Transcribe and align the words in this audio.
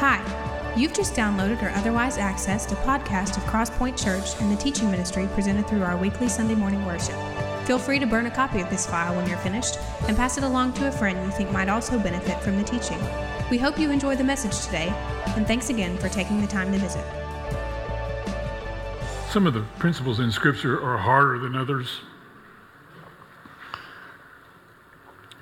Hi, 0.00 0.22
you've 0.76 0.92
just 0.92 1.14
downloaded 1.14 1.60
or 1.60 1.70
otherwise 1.70 2.18
accessed 2.18 2.70
a 2.70 2.76
podcast 2.76 3.36
of 3.36 3.42
Crosspoint 3.42 4.00
Church 4.00 4.40
and 4.40 4.48
the 4.48 4.54
teaching 4.54 4.92
ministry 4.92 5.28
presented 5.34 5.66
through 5.66 5.82
our 5.82 5.96
weekly 5.96 6.28
Sunday 6.28 6.54
morning 6.54 6.86
worship. 6.86 7.16
Feel 7.66 7.80
free 7.80 7.98
to 7.98 8.06
burn 8.06 8.26
a 8.26 8.30
copy 8.30 8.60
of 8.60 8.70
this 8.70 8.86
file 8.86 9.16
when 9.16 9.28
you're 9.28 9.38
finished 9.38 9.76
and 10.06 10.16
pass 10.16 10.38
it 10.38 10.44
along 10.44 10.74
to 10.74 10.86
a 10.86 10.92
friend 10.92 11.26
you 11.26 11.32
think 11.32 11.50
might 11.50 11.68
also 11.68 11.98
benefit 11.98 12.40
from 12.42 12.56
the 12.56 12.62
teaching. 12.62 13.00
We 13.50 13.58
hope 13.58 13.76
you 13.76 13.90
enjoy 13.90 14.14
the 14.14 14.22
message 14.22 14.64
today, 14.64 14.86
and 15.34 15.48
thanks 15.48 15.68
again 15.68 15.98
for 15.98 16.08
taking 16.08 16.40
the 16.40 16.46
time 16.46 16.70
to 16.70 16.78
visit. 16.78 17.04
Some 19.30 19.48
of 19.48 19.54
the 19.54 19.62
principles 19.80 20.20
in 20.20 20.30
Scripture 20.30 20.80
are 20.80 20.98
harder 20.98 21.40
than 21.40 21.56
others. 21.56 22.02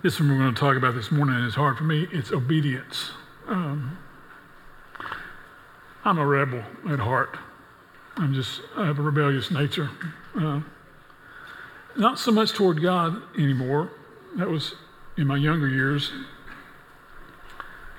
This 0.02 0.18
one 0.18 0.30
we're 0.30 0.38
going 0.38 0.54
to 0.54 0.59
talk 0.59 0.79
about 0.79 0.95
this 0.95 1.12
morning 1.12 1.45
is 1.45 1.57
hard 1.57 1.77
for 1.77 1.84
me. 1.84 2.09
It's 2.11 2.32
obedience. 2.32 3.11
Um, 3.48 3.98
I'm 6.06 6.19
a 6.19 6.27
rebel 6.27 6.62
at 6.88 7.01
heart. 7.01 7.37
I'm 8.16 8.33
just, 8.33 8.60
I 8.77 8.87
have 8.87 9.01
a 9.01 9.02
rebellious 9.02 9.51
nature. 9.51 9.91
Uh, 10.38 10.60
not 11.97 12.20
so 12.20 12.30
much 12.30 12.52
toward 12.52 12.80
God 12.80 13.20
anymore. 13.37 13.91
That 14.37 14.48
was 14.48 14.77
in 15.16 15.27
my 15.27 15.37
younger 15.37 15.66
years. 15.66 16.12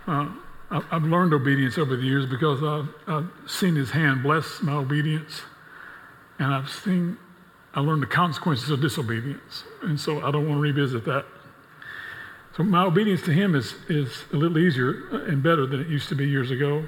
Uh, 0.08 0.30
I, 0.72 0.82
have 0.90 1.04
learned 1.04 1.34
obedience 1.34 1.78
over 1.78 1.98
the 1.98 2.04
years 2.04 2.26
because 2.26 2.64
I've, 2.64 2.88
I've 3.08 3.30
seen 3.46 3.76
His 3.76 3.92
hand 3.92 4.24
bless 4.24 4.62
my 4.62 4.76
obedience, 4.76 5.42
and 6.40 6.54
I've 6.54 6.70
seen, 6.70 7.18
I 7.74 7.82
learned 7.82 8.04
the 8.04 8.08
consequences 8.08 8.70
of 8.70 8.80
disobedience, 8.80 9.66
and 9.82 10.00
so 10.00 10.26
I 10.26 10.32
don't 10.32 10.48
want 10.48 10.60
to 10.60 10.62
revisit 10.62 11.04
that. 11.06 11.26
So 12.56 12.64
my 12.64 12.84
obedience 12.84 13.22
to 13.24 13.34
Him 13.34 13.54
is 13.54 13.76
is 13.90 14.24
a 14.32 14.38
little 14.38 14.58
easier 14.58 15.10
and 15.28 15.44
better 15.44 15.66
than 15.66 15.82
it 15.82 15.88
used 15.88 16.08
to 16.08 16.16
be 16.16 16.26
years 16.26 16.52
ago. 16.52 16.86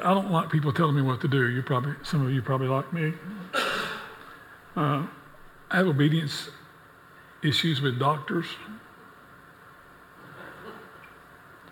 I 0.00 0.14
don't 0.14 0.30
like 0.30 0.50
people 0.50 0.72
telling 0.72 0.94
me 0.94 1.02
what 1.02 1.20
to 1.22 1.28
do. 1.28 1.48
You 1.48 1.62
probably, 1.62 1.94
some 2.02 2.24
of 2.24 2.32
you 2.32 2.42
probably 2.42 2.68
like 2.68 2.92
me. 2.92 3.14
Uh, 4.76 5.06
I 5.70 5.76
have 5.76 5.86
obedience 5.86 6.50
issues 7.42 7.80
with 7.80 7.98
doctors. 7.98 8.46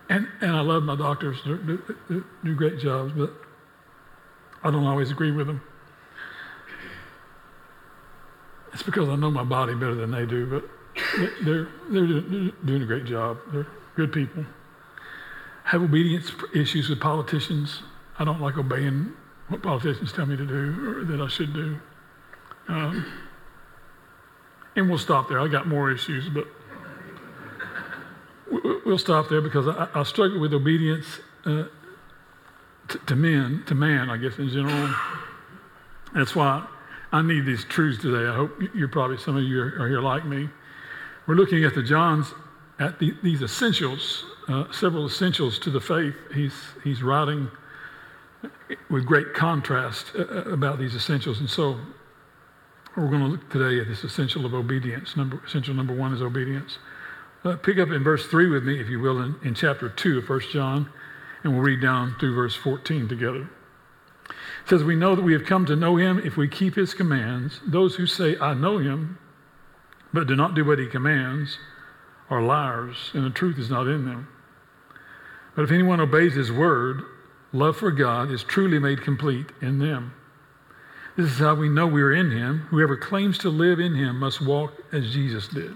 And, 0.09 0.27
and 0.41 0.51
I 0.51 0.61
love 0.61 0.83
my 0.83 0.97
doctors, 0.97 1.39
they 1.45 1.51
do, 1.51 2.25
do 2.45 2.55
great 2.57 2.79
jobs, 2.81 3.13
but 3.13 3.33
I 4.65 4.71
don't 4.71 4.85
always 4.85 5.11
agree 5.13 5.31
with 5.31 5.47
them. 5.47 5.63
It's 8.73 8.83
because 8.83 9.09
I 9.09 9.17
know 9.17 9.31
my 9.31 9.45
body 9.45 9.75
better 9.75 9.95
than 9.95 10.11
they 10.11 10.27
do, 10.27 10.47
but 10.47 10.65
they're, 11.45 11.69
they're 11.91 12.07
doing 12.65 12.83
a 12.83 12.87
great 12.87 13.05
job. 13.05 13.39
They're 13.53 13.67
good 13.95 14.13
people. 14.13 14.45
Have 15.65 15.83
obedience 15.83 16.33
issues 16.55 16.89
with 16.89 17.01
politicians. 17.01 17.83
I 18.21 18.25
don't 18.25 18.41
like 18.41 18.59
obeying 18.59 19.15
what 19.49 19.63
politicians 19.63 20.13
tell 20.13 20.27
me 20.27 20.37
to 20.37 20.47
do 20.47 21.01
or 21.01 21.05
that 21.05 21.23
I 21.23 21.29
should 21.29 21.55
do. 21.55 21.81
Um, 22.69 23.07
and 24.77 24.89
we'll 24.91 24.99
stop 24.99 25.29
there. 25.31 25.41
I 25.41 25.49
got 25.49 25.67
more 25.67 25.91
issues, 25.91 26.29
but 26.29 26.47
we'll 28.85 28.99
stop 28.99 29.31
there 29.31 29.41
because 29.41 29.67
I, 29.67 29.89
I 29.95 30.03
struggle 30.03 30.39
with 30.39 30.53
obedience 30.53 31.07
uh, 31.47 31.65
to, 32.89 32.99
to 33.07 33.17
men, 33.17 33.65
to 33.67 33.75
man, 33.75 34.11
I 34.11 34.19
guess 34.19 34.39
in 34.39 34.51
general. 34.51 34.95
That's 36.15 36.37
why 36.37 36.67
I 37.13 37.23
need 37.23 37.47
these 37.47 37.65
truths 37.65 38.03
today. 38.03 38.29
I 38.29 38.37
hope 38.37 38.53
you're 38.75 38.89
probably 38.89 39.17
some 39.17 39.39
of 39.39 39.45
you 39.45 39.63
are, 39.63 39.89
here 39.89 40.03
like 40.03 40.27
me. 40.27 40.51
We're 41.27 41.37
looking 41.37 41.65
at 41.65 41.75
the 41.75 41.83
Johns 41.83 42.35
at 42.79 42.99
the, 42.99 43.17
these 43.23 43.41
essentials, 43.41 44.25
uh, 44.47 44.71
several 44.73 45.07
essentials 45.07 45.59
to 45.61 45.71
the 45.71 45.81
faith. 45.81 46.15
He's 46.35 46.55
he's 46.85 47.03
writing 47.03 47.51
with 48.89 49.07
great 49.07 49.35
contrast 49.35 50.13
uh, 50.15 50.23
uh, 50.23 50.43
about 50.51 50.79
these 50.79 50.95
essentials. 50.95 51.41
And 51.41 51.49
so 51.49 51.79
we're 52.97 53.09
going 53.09 53.21
to 53.21 53.29
look 53.29 53.51
today 53.51 53.81
at 53.81 53.89
this 53.89 54.05
essential 54.05 54.47
of 54.47 54.55
obedience. 54.55 55.17
Number, 55.17 55.41
essential 55.47 55.75
number 55.75 55.95
one 55.95 56.13
is 56.13 56.23
obedience. 56.23 56.79
Uh, 57.45 57.57
pick 57.57 57.79
up 57.79 57.91
in 57.91 58.05
verse 58.05 58.27
3 58.27 58.49
with 58.49 58.65
me, 58.65 58.81
if 58.81 58.89
you 58.89 59.01
will, 59.01 59.21
in, 59.23 59.37
in 59.43 59.55
chapter 59.55 59.89
2 59.89 60.19
of 60.19 60.29
1 60.29 60.41
John, 60.53 60.91
and 61.43 61.53
we'll 61.55 61.63
read 61.63 61.81
down 61.81 62.15
through 62.19 62.35
verse 62.35 62.55
14 62.55 63.09
together. 63.09 63.49
It 64.29 64.69
says, 64.69 64.85
We 64.85 64.97
know 64.97 65.15
that 65.15 65.23
we 65.23 65.33
have 65.33 65.45
come 65.45 65.65
to 65.67 65.77
know 65.77 65.97
him 65.97 66.21
if 66.23 66.37
we 66.37 66.49
keep 66.49 66.75
his 66.75 66.93
commands. 66.93 67.61
Those 67.67 67.97
who 67.97 68.07
say, 68.07 68.37
I 68.39 68.55
know 68.55 68.79
him, 68.79 69.19
but 70.13 70.27
do 70.27 70.37
not 70.37 70.55
do 70.55 70.65
what 70.65 70.79
he 70.79 70.87
commands, 70.87 71.59
are 72.29 72.43
liars, 72.43 73.11
and 73.15 73.25
the 73.25 73.31
truth 73.31 73.59
is 73.59 73.71
not 73.71 73.87
in 73.87 74.05
them. 74.05 74.29
But 75.57 75.63
if 75.63 75.71
anyone 75.71 76.01
obeys 76.01 76.35
his 76.35 76.53
word, 76.53 77.03
love 77.53 77.77
for 77.77 77.91
God 77.91 78.31
is 78.31 78.43
truly 78.45 78.79
made 78.79 79.03
complete 79.03 79.47
in 79.61 79.79
them. 79.79 80.15
This 81.17 81.33
is 81.33 81.39
how 81.39 81.55
we 81.55 81.69
know 81.69 81.87
we 81.87 82.03
are 82.03 82.15
in 82.15 82.31
Him. 82.31 82.61
Whoever 82.71 82.97
claims 82.97 83.37
to 83.39 83.51
live 83.51 83.81
in 83.81 83.95
Him 83.95 84.19
must 84.19 84.41
walk 84.41 84.73
as 84.93 85.13
Jesus 85.13 85.49
did. 85.49 85.75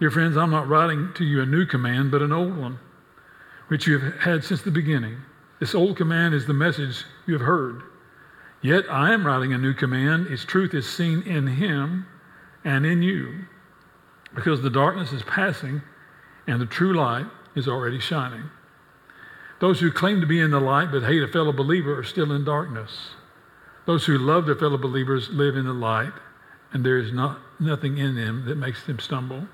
Dear 0.00 0.10
friends, 0.10 0.36
I'm 0.36 0.50
not 0.50 0.68
writing 0.68 1.10
to 1.16 1.24
you 1.24 1.42
a 1.42 1.46
new 1.46 1.66
command, 1.66 2.10
but 2.10 2.22
an 2.22 2.32
old 2.32 2.56
one, 2.56 2.78
which 3.68 3.86
you 3.86 3.98
have 3.98 4.20
had 4.20 4.44
since 4.44 4.62
the 4.62 4.70
beginning. 4.70 5.18
This 5.60 5.74
old 5.74 5.96
command 5.96 6.34
is 6.34 6.46
the 6.46 6.54
message 6.54 7.04
you 7.26 7.34
have 7.34 7.46
heard. 7.46 7.82
Yet 8.62 8.84
I 8.90 9.12
am 9.12 9.26
writing 9.26 9.52
a 9.52 9.58
new 9.58 9.74
command. 9.74 10.28
Its 10.28 10.44
truth 10.44 10.72
is 10.72 10.88
seen 10.88 11.22
in 11.22 11.46
Him 11.46 12.06
and 12.64 12.86
in 12.86 13.02
you, 13.02 13.44
because 14.34 14.62
the 14.62 14.70
darkness 14.70 15.12
is 15.12 15.22
passing 15.22 15.82
and 16.46 16.60
the 16.60 16.66
true 16.66 16.94
light 16.94 17.26
is 17.54 17.68
already 17.68 18.00
shining. 18.00 18.50
Those 19.60 19.80
who 19.80 19.90
claim 19.90 20.20
to 20.20 20.26
be 20.26 20.40
in 20.40 20.50
the 20.50 20.60
light 20.60 20.92
but 20.92 21.02
hate 21.02 21.22
a 21.22 21.28
fellow 21.28 21.52
believer 21.52 21.98
are 21.98 22.04
still 22.04 22.32
in 22.32 22.44
darkness. 22.44 23.10
Those 23.86 24.04
who 24.04 24.18
love 24.18 24.46
their 24.46 24.54
fellow 24.54 24.78
believers 24.78 25.30
live 25.30 25.56
in 25.56 25.64
the 25.64 25.72
light, 25.72 26.12
and 26.72 26.84
there 26.84 26.98
is 26.98 27.12
not, 27.12 27.38
nothing 27.58 27.98
in 27.98 28.14
them 28.14 28.44
that 28.46 28.56
makes 28.56 28.84
them 28.84 28.98
stumble. 28.98 29.48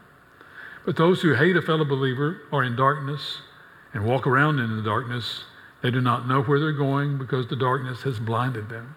But 0.85 0.97
those 0.97 1.23
who 1.23 1.35
hate 1.35 1.57
a 1.57 1.63
fellow 1.63 1.85
believer 1.85 2.43
are 2.53 2.63
in 2.63 2.77
darkness 2.77 3.39
and 3.95 4.05
walk 4.05 4.27
around 4.27 4.59
in 4.59 4.77
the 4.77 4.83
darkness. 4.83 5.45
They 5.83 5.91
do 5.91 6.01
not 6.01 6.29
know 6.29 6.43
where 6.43 6.59
they're 6.59 6.73
going 6.73 7.17
because 7.17 7.49
the 7.49 7.57
darkness 7.57 8.03
has 8.03 8.19
blinded 8.19 8.69
them. 8.69 8.97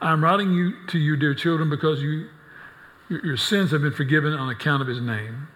I'm 0.00 0.24
writing 0.24 0.52
you 0.52 0.72
to 0.88 0.98
you, 0.98 1.16
dear 1.16 1.34
children, 1.34 1.70
because 1.70 2.02
you, 2.02 2.28
your, 3.08 3.24
your 3.24 3.36
sins 3.36 3.70
have 3.70 3.82
been 3.82 3.92
forgiven 3.92 4.32
on 4.32 4.48
account 4.48 4.82
of 4.82 4.88
his 4.88 5.00
name. 5.00 5.48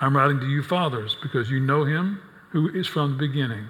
I'm 0.00 0.16
writing 0.16 0.40
to 0.40 0.46
you, 0.46 0.62
fathers, 0.62 1.16
because 1.22 1.50
you 1.50 1.60
know 1.60 1.84
him 1.84 2.20
who 2.52 2.68
is 2.68 2.86
from 2.86 3.12
the 3.12 3.18
beginning. 3.18 3.66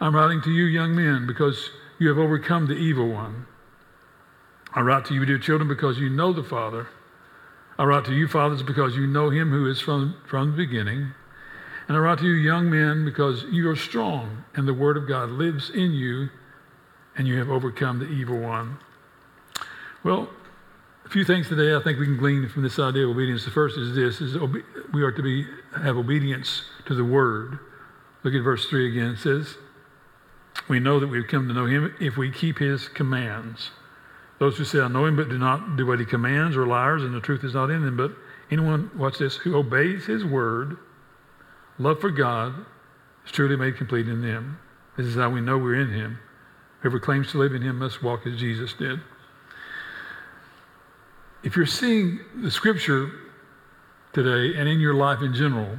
I'm 0.00 0.14
writing 0.14 0.42
to 0.42 0.50
you, 0.50 0.64
young 0.64 0.94
men, 0.94 1.26
because 1.26 1.70
you 1.98 2.08
have 2.08 2.18
overcome 2.18 2.66
the 2.66 2.74
evil 2.74 3.08
one. 3.08 3.46
I 4.74 4.80
write 4.80 5.06
to 5.06 5.14
you, 5.14 5.24
dear 5.24 5.38
children, 5.38 5.68
because 5.68 5.98
you 5.98 6.10
know 6.10 6.32
the 6.32 6.44
Father. 6.44 6.88
I 7.78 7.84
write 7.84 8.04
to 8.06 8.14
you, 8.14 8.28
fathers, 8.28 8.62
because 8.62 8.96
you 8.96 9.06
know 9.06 9.30
him 9.30 9.50
who 9.50 9.70
is 9.70 9.80
from, 9.80 10.16
from 10.26 10.50
the 10.50 10.56
beginning. 10.56 11.14
And 11.88 11.96
I 11.96 12.00
write 12.00 12.18
to 12.18 12.26
you, 12.26 12.32
young 12.32 12.68
men, 12.68 13.04
because 13.04 13.44
you 13.44 13.70
are 13.70 13.76
strong, 13.76 14.44
and 14.54 14.66
the 14.66 14.74
word 14.74 14.96
of 14.96 15.06
God 15.06 15.30
lives 15.30 15.70
in 15.70 15.92
you, 15.92 16.28
and 17.16 17.28
you 17.28 17.38
have 17.38 17.48
overcome 17.48 17.98
the 17.98 18.08
evil 18.08 18.38
one. 18.38 18.78
Well, 20.02 20.28
a 21.04 21.08
few 21.08 21.24
things 21.24 21.48
today 21.48 21.74
I 21.74 21.80
think 21.80 21.98
we 21.98 22.06
can 22.06 22.16
glean 22.16 22.48
from 22.48 22.62
this 22.62 22.78
idea 22.78 23.04
of 23.04 23.10
obedience. 23.10 23.44
The 23.44 23.50
first 23.50 23.78
is 23.78 23.94
this: 23.94 24.20
is 24.20 24.36
we 24.92 25.02
are 25.02 25.12
to 25.12 25.22
be 25.22 25.46
have 25.76 25.96
obedience 25.96 26.64
to 26.86 26.94
the 26.94 27.04
word. 27.04 27.60
Look 28.26 28.34
at 28.34 28.42
verse 28.42 28.66
3 28.66 28.88
again. 28.88 29.10
It 29.12 29.18
says, 29.18 29.54
We 30.68 30.80
know 30.80 30.98
that 30.98 31.06
we've 31.06 31.28
come 31.28 31.46
to 31.46 31.54
know 31.54 31.66
him 31.66 31.94
if 32.00 32.16
we 32.16 32.28
keep 32.28 32.58
his 32.58 32.88
commands. 32.88 33.70
Those 34.40 34.58
who 34.58 34.64
say, 34.64 34.80
I 34.80 34.88
know 34.88 35.04
him, 35.04 35.14
but 35.14 35.28
do 35.28 35.38
not 35.38 35.76
do 35.76 35.86
what 35.86 36.00
he 36.00 36.04
commands 36.04 36.56
are 36.56 36.66
liars, 36.66 37.04
and 37.04 37.14
the 37.14 37.20
truth 37.20 37.44
is 37.44 37.54
not 37.54 37.70
in 37.70 37.84
them. 37.84 37.96
But 37.96 38.10
anyone, 38.50 38.90
watch 38.96 39.18
this, 39.18 39.36
who 39.36 39.54
obeys 39.54 40.06
his 40.06 40.24
word, 40.24 40.76
love 41.78 42.00
for 42.00 42.10
God, 42.10 42.52
is 43.24 43.30
truly 43.30 43.54
made 43.54 43.76
complete 43.76 44.08
in 44.08 44.22
them. 44.22 44.58
This 44.96 45.06
is 45.06 45.14
how 45.14 45.30
we 45.30 45.40
know 45.40 45.56
we're 45.56 45.80
in 45.80 45.92
him. 45.92 46.18
Whoever 46.80 46.98
claims 46.98 47.30
to 47.30 47.38
live 47.38 47.54
in 47.54 47.62
him 47.62 47.78
must 47.78 48.02
walk 48.02 48.26
as 48.26 48.40
Jesus 48.40 48.72
did. 48.72 48.98
If 51.44 51.54
you're 51.54 51.64
seeing 51.64 52.18
the 52.42 52.50
scripture 52.50 53.08
today 54.12 54.58
and 54.58 54.68
in 54.68 54.80
your 54.80 54.94
life 54.94 55.22
in 55.22 55.32
general, 55.32 55.78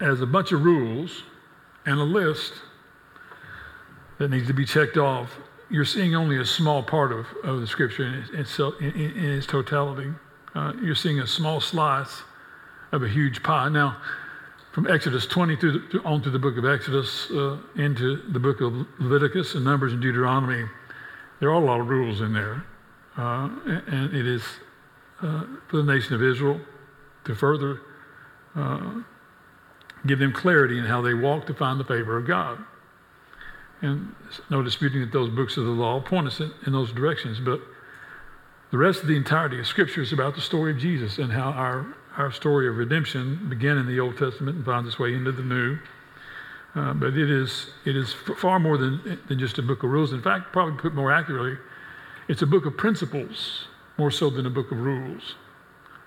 as 0.00 0.20
a 0.20 0.26
bunch 0.26 0.52
of 0.52 0.64
rules 0.64 1.22
and 1.86 1.98
a 1.98 2.04
list 2.04 2.54
that 4.18 4.30
needs 4.30 4.46
to 4.46 4.54
be 4.54 4.64
checked 4.64 4.96
off, 4.96 5.30
you're 5.70 5.84
seeing 5.84 6.14
only 6.14 6.38
a 6.38 6.44
small 6.44 6.82
part 6.82 7.12
of, 7.12 7.26
of 7.44 7.60
the 7.60 7.66
scripture 7.66 8.04
in, 8.04 8.38
itself, 8.38 8.74
in, 8.80 8.90
in 8.90 9.30
its 9.30 9.46
totality. 9.46 10.10
Uh, 10.54 10.72
you're 10.82 10.94
seeing 10.94 11.20
a 11.20 11.26
small 11.26 11.60
slice 11.60 12.22
of 12.92 13.02
a 13.02 13.08
huge 13.08 13.42
pie. 13.42 13.68
Now, 13.68 13.96
from 14.72 14.88
Exodus 14.88 15.26
20 15.26 15.56
through 15.56 15.88
the, 15.92 16.02
on 16.02 16.22
to 16.22 16.30
the 16.30 16.38
book 16.38 16.56
of 16.56 16.64
Exodus, 16.64 17.30
uh, 17.30 17.58
into 17.76 18.16
the 18.32 18.38
book 18.38 18.60
of 18.60 18.86
Leviticus 18.98 19.54
and 19.54 19.64
Numbers 19.64 19.92
and 19.92 20.02
Deuteronomy, 20.02 20.68
there 21.40 21.50
are 21.50 21.62
a 21.62 21.64
lot 21.64 21.80
of 21.80 21.88
rules 21.88 22.20
in 22.20 22.32
there. 22.32 22.64
Uh, 23.16 23.48
and 23.66 24.14
it 24.14 24.26
is 24.26 24.42
uh, 25.22 25.44
for 25.68 25.78
the 25.78 25.82
nation 25.82 26.14
of 26.14 26.22
Israel 26.22 26.60
to 27.24 27.34
further 27.34 27.80
uh, 28.56 29.02
give 30.06 30.18
them 30.18 30.32
clarity 30.32 30.78
in 30.78 30.84
how 30.84 31.02
they 31.02 31.14
walk 31.14 31.46
to 31.46 31.54
find 31.54 31.78
the 31.78 31.84
favor 31.84 32.16
of 32.16 32.26
God. 32.26 32.58
And 33.82 34.14
no 34.50 34.62
disputing 34.62 35.00
that 35.00 35.12
those 35.12 35.30
books 35.30 35.56
of 35.56 35.64
the 35.64 35.70
law 35.70 36.00
point 36.00 36.26
us 36.26 36.40
in, 36.40 36.52
in 36.66 36.72
those 36.72 36.92
directions, 36.92 37.40
but 37.40 37.60
the 38.70 38.78
rest 38.78 39.02
of 39.02 39.08
the 39.08 39.16
entirety 39.16 39.58
of 39.58 39.66
Scripture 39.66 40.02
is 40.02 40.12
about 40.12 40.34
the 40.34 40.40
story 40.40 40.70
of 40.72 40.78
Jesus 40.78 41.18
and 41.18 41.32
how 41.32 41.50
our, 41.50 41.94
our 42.16 42.30
story 42.30 42.68
of 42.68 42.76
redemption 42.76 43.48
began 43.48 43.78
in 43.78 43.86
the 43.86 43.98
Old 43.98 44.16
Testament 44.16 44.58
and 44.58 44.64
finds 44.64 44.88
its 44.88 44.98
way 44.98 45.14
into 45.14 45.32
the 45.32 45.42
New. 45.42 45.78
Uh, 46.76 46.94
but 46.94 47.16
it 47.16 47.30
is, 47.30 47.70
it 47.84 47.96
is 47.96 48.12
far 48.12 48.60
more 48.60 48.78
than, 48.78 49.18
than 49.26 49.38
just 49.40 49.58
a 49.58 49.62
book 49.62 49.82
of 49.82 49.90
rules. 49.90 50.12
In 50.12 50.22
fact, 50.22 50.52
probably 50.52 50.78
put 50.78 50.94
more 50.94 51.10
accurately, 51.10 51.56
it's 52.28 52.42
a 52.42 52.46
book 52.46 52.64
of 52.64 52.76
principles 52.76 53.66
more 53.98 54.12
so 54.12 54.30
than 54.30 54.46
a 54.46 54.50
book 54.50 54.70
of 54.70 54.78
rules. 54.78 55.34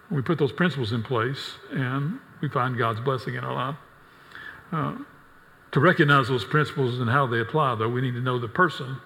We 0.09 0.21
put 0.21 0.37
those 0.37 0.53
principles 0.53 0.93
in 0.93 1.03
place 1.03 1.57
and 1.71 2.19
we 2.39 2.47
find 2.47 2.77
God's 2.77 3.01
blessing 3.01 3.35
in 3.35 3.43
our 3.43 3.53
life. 3.53 3.75
Uh, 4.73 4.95
to 5.71 5.79
recognize 5.79 6.27
those 6.27 6.43
principles 6.43 6.99
and 6.99 7.09
how 7.09 7.27
they 7.27 7.39
apply, 7.39 7.75
though, 7.75 7.89
we 7.89 8.01
need 8.01 8.13
to 8.13 8.21
know 8.21 8.39
the 8.39 8.47
person 8.47 8.97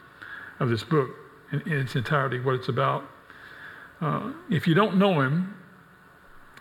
of 0.60 0.70
this 0.70 0.84
book 0.84 1.10
in, 1.52 1.62
in 1.62 1.80
its 1.80 1.96
entirety, 1.96 2.40
what 2.40 2.56
it's 2.56 2.70
about. 2.70 3.04
Uh, 4.02 4.32
if 4.50 4.68
you 4.68 4.74
don't 4.74 4.98
know 4.98 5.22
him, 5.22 5.56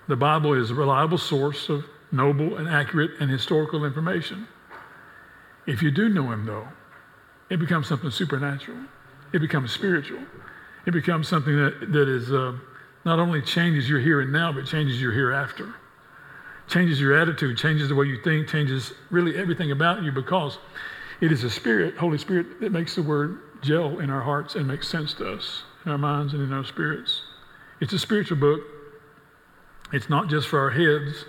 the 0.08 0.16
Bible 0.16 0.54
is 0.54 0.70
a 0.70 0.74
reliable 0.74 1.18
source 1.18 1.68
of 1.68 1.84
noble 2.12 2.56
and 2.56 2.68
accurate 2.68 3.12
and 3.20 3.30
historical 3.30 3.84
information. 3.84 4.46
If 5.66 5.82
you 5.82 5.90
do 5.90 6.08
know 6.08 6.30
him, 6.32 6.46
though, 6.46 6.68
it 7.50 7.58
becomes 7.58 7.86
something 7.86 8.10
supernatural. 8.10 8.78
It 9.32 9.40
becomes 9.40 9.72
spiritual. 9.72 10.20
It 10.86 10.92
becomes 10.92 11.28
something 11.28 11.56
that, 11.56 11.92
that 11.92 12.08
is 12.08 12.32
uh, 12.32 12.56
not 13.04 13.18
only 13.18 13.42
changes 13.42 13.88
your 13.88 14.00
here 14.00 14.20
and 14.20 14.32
now, 14.32 14.52
but 14.52 14.66
changes 14.66 15.00
your 15.00 15.12
hereafter. 15.12 15.74
Changes 16.68 17.00
your 17.00 17.16
attitude, 17.16 17.56
changes 17.56 17.88
the 17.88 17.94
way 17.94 18.06
you 18.06 18.20
think, 18.22 18.48
changes 18.48 18.92
really 19.10 19.36
everything 19.36 19.70
about 19.70 20.02
you 20.02 20.10
because 20.10 20.58
it 21.20 21.32
is 21.32 21.44
a 21.44 21.50
spirit, 21.50 21.96
Holy 21.96 22.18
Spirit, 22.18 22.60
that 22.60 22.72
makes 22.72 22.94
the 22.94 23.02
word 23.02 23.38
gel 23.62 24.00
in 24.00 24.10
our 24.10 24.20
hearts 24.20 24.54
and 24.54 24.66
makes 24.66 24.88
sense 24.88 25.14
to 25.14 25.32
us, 25.32 25.62
in 25.84 25.92
our 25.92 25.98
minds 25.98 26.34
and 26.34 26.42
in 26.42 26.52
our 26.52 26.64
spirits. 26.64 27.22
It's 27.80 27.92
a 27.92 27.98
spiritual 27.98 28.38
book. 28.38 28.60
It's 29.92 30.10
not 30.10 30.28
just 30.28 30.48
for 30.48 30.58
our 30.58 30.70
heads, 30.70 31.24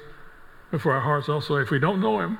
but 0.71 0.81
for 0.81 0.91
our 0.91 1.01
hearts 1.01 1.29
also. 1.29 1.55
If 1.57 1.69
we 1.69 1.79
don't 1.79 2.01
know 2.01 2.19
Him, 2.19 2.39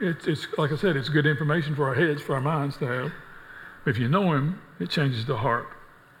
it's, 0.00 0.26
it's 0.26 0.46
like 0.56 0.72
I 0.72 0.76
said, 0.76 0.96
it's 0.96 1.08
good 1.08 1.26
information 1.26 1.74
for 1.74 1.88
our 1.88 1.94
heads, 1.94 2.22
for 2.22 2.34
our 2.34 2.40
minds 2.40 2.76
to 2.78 2.86
have. 2.86 3.12
But 3.84 3.90
If 3.90 3.98
you 3.98 4.08
know 4.08 4.32
Him, 4.32 4.60
it 4.78 4.90
changes 4.90 5.26
the 5.26 5.36
heart. 5.36 5.66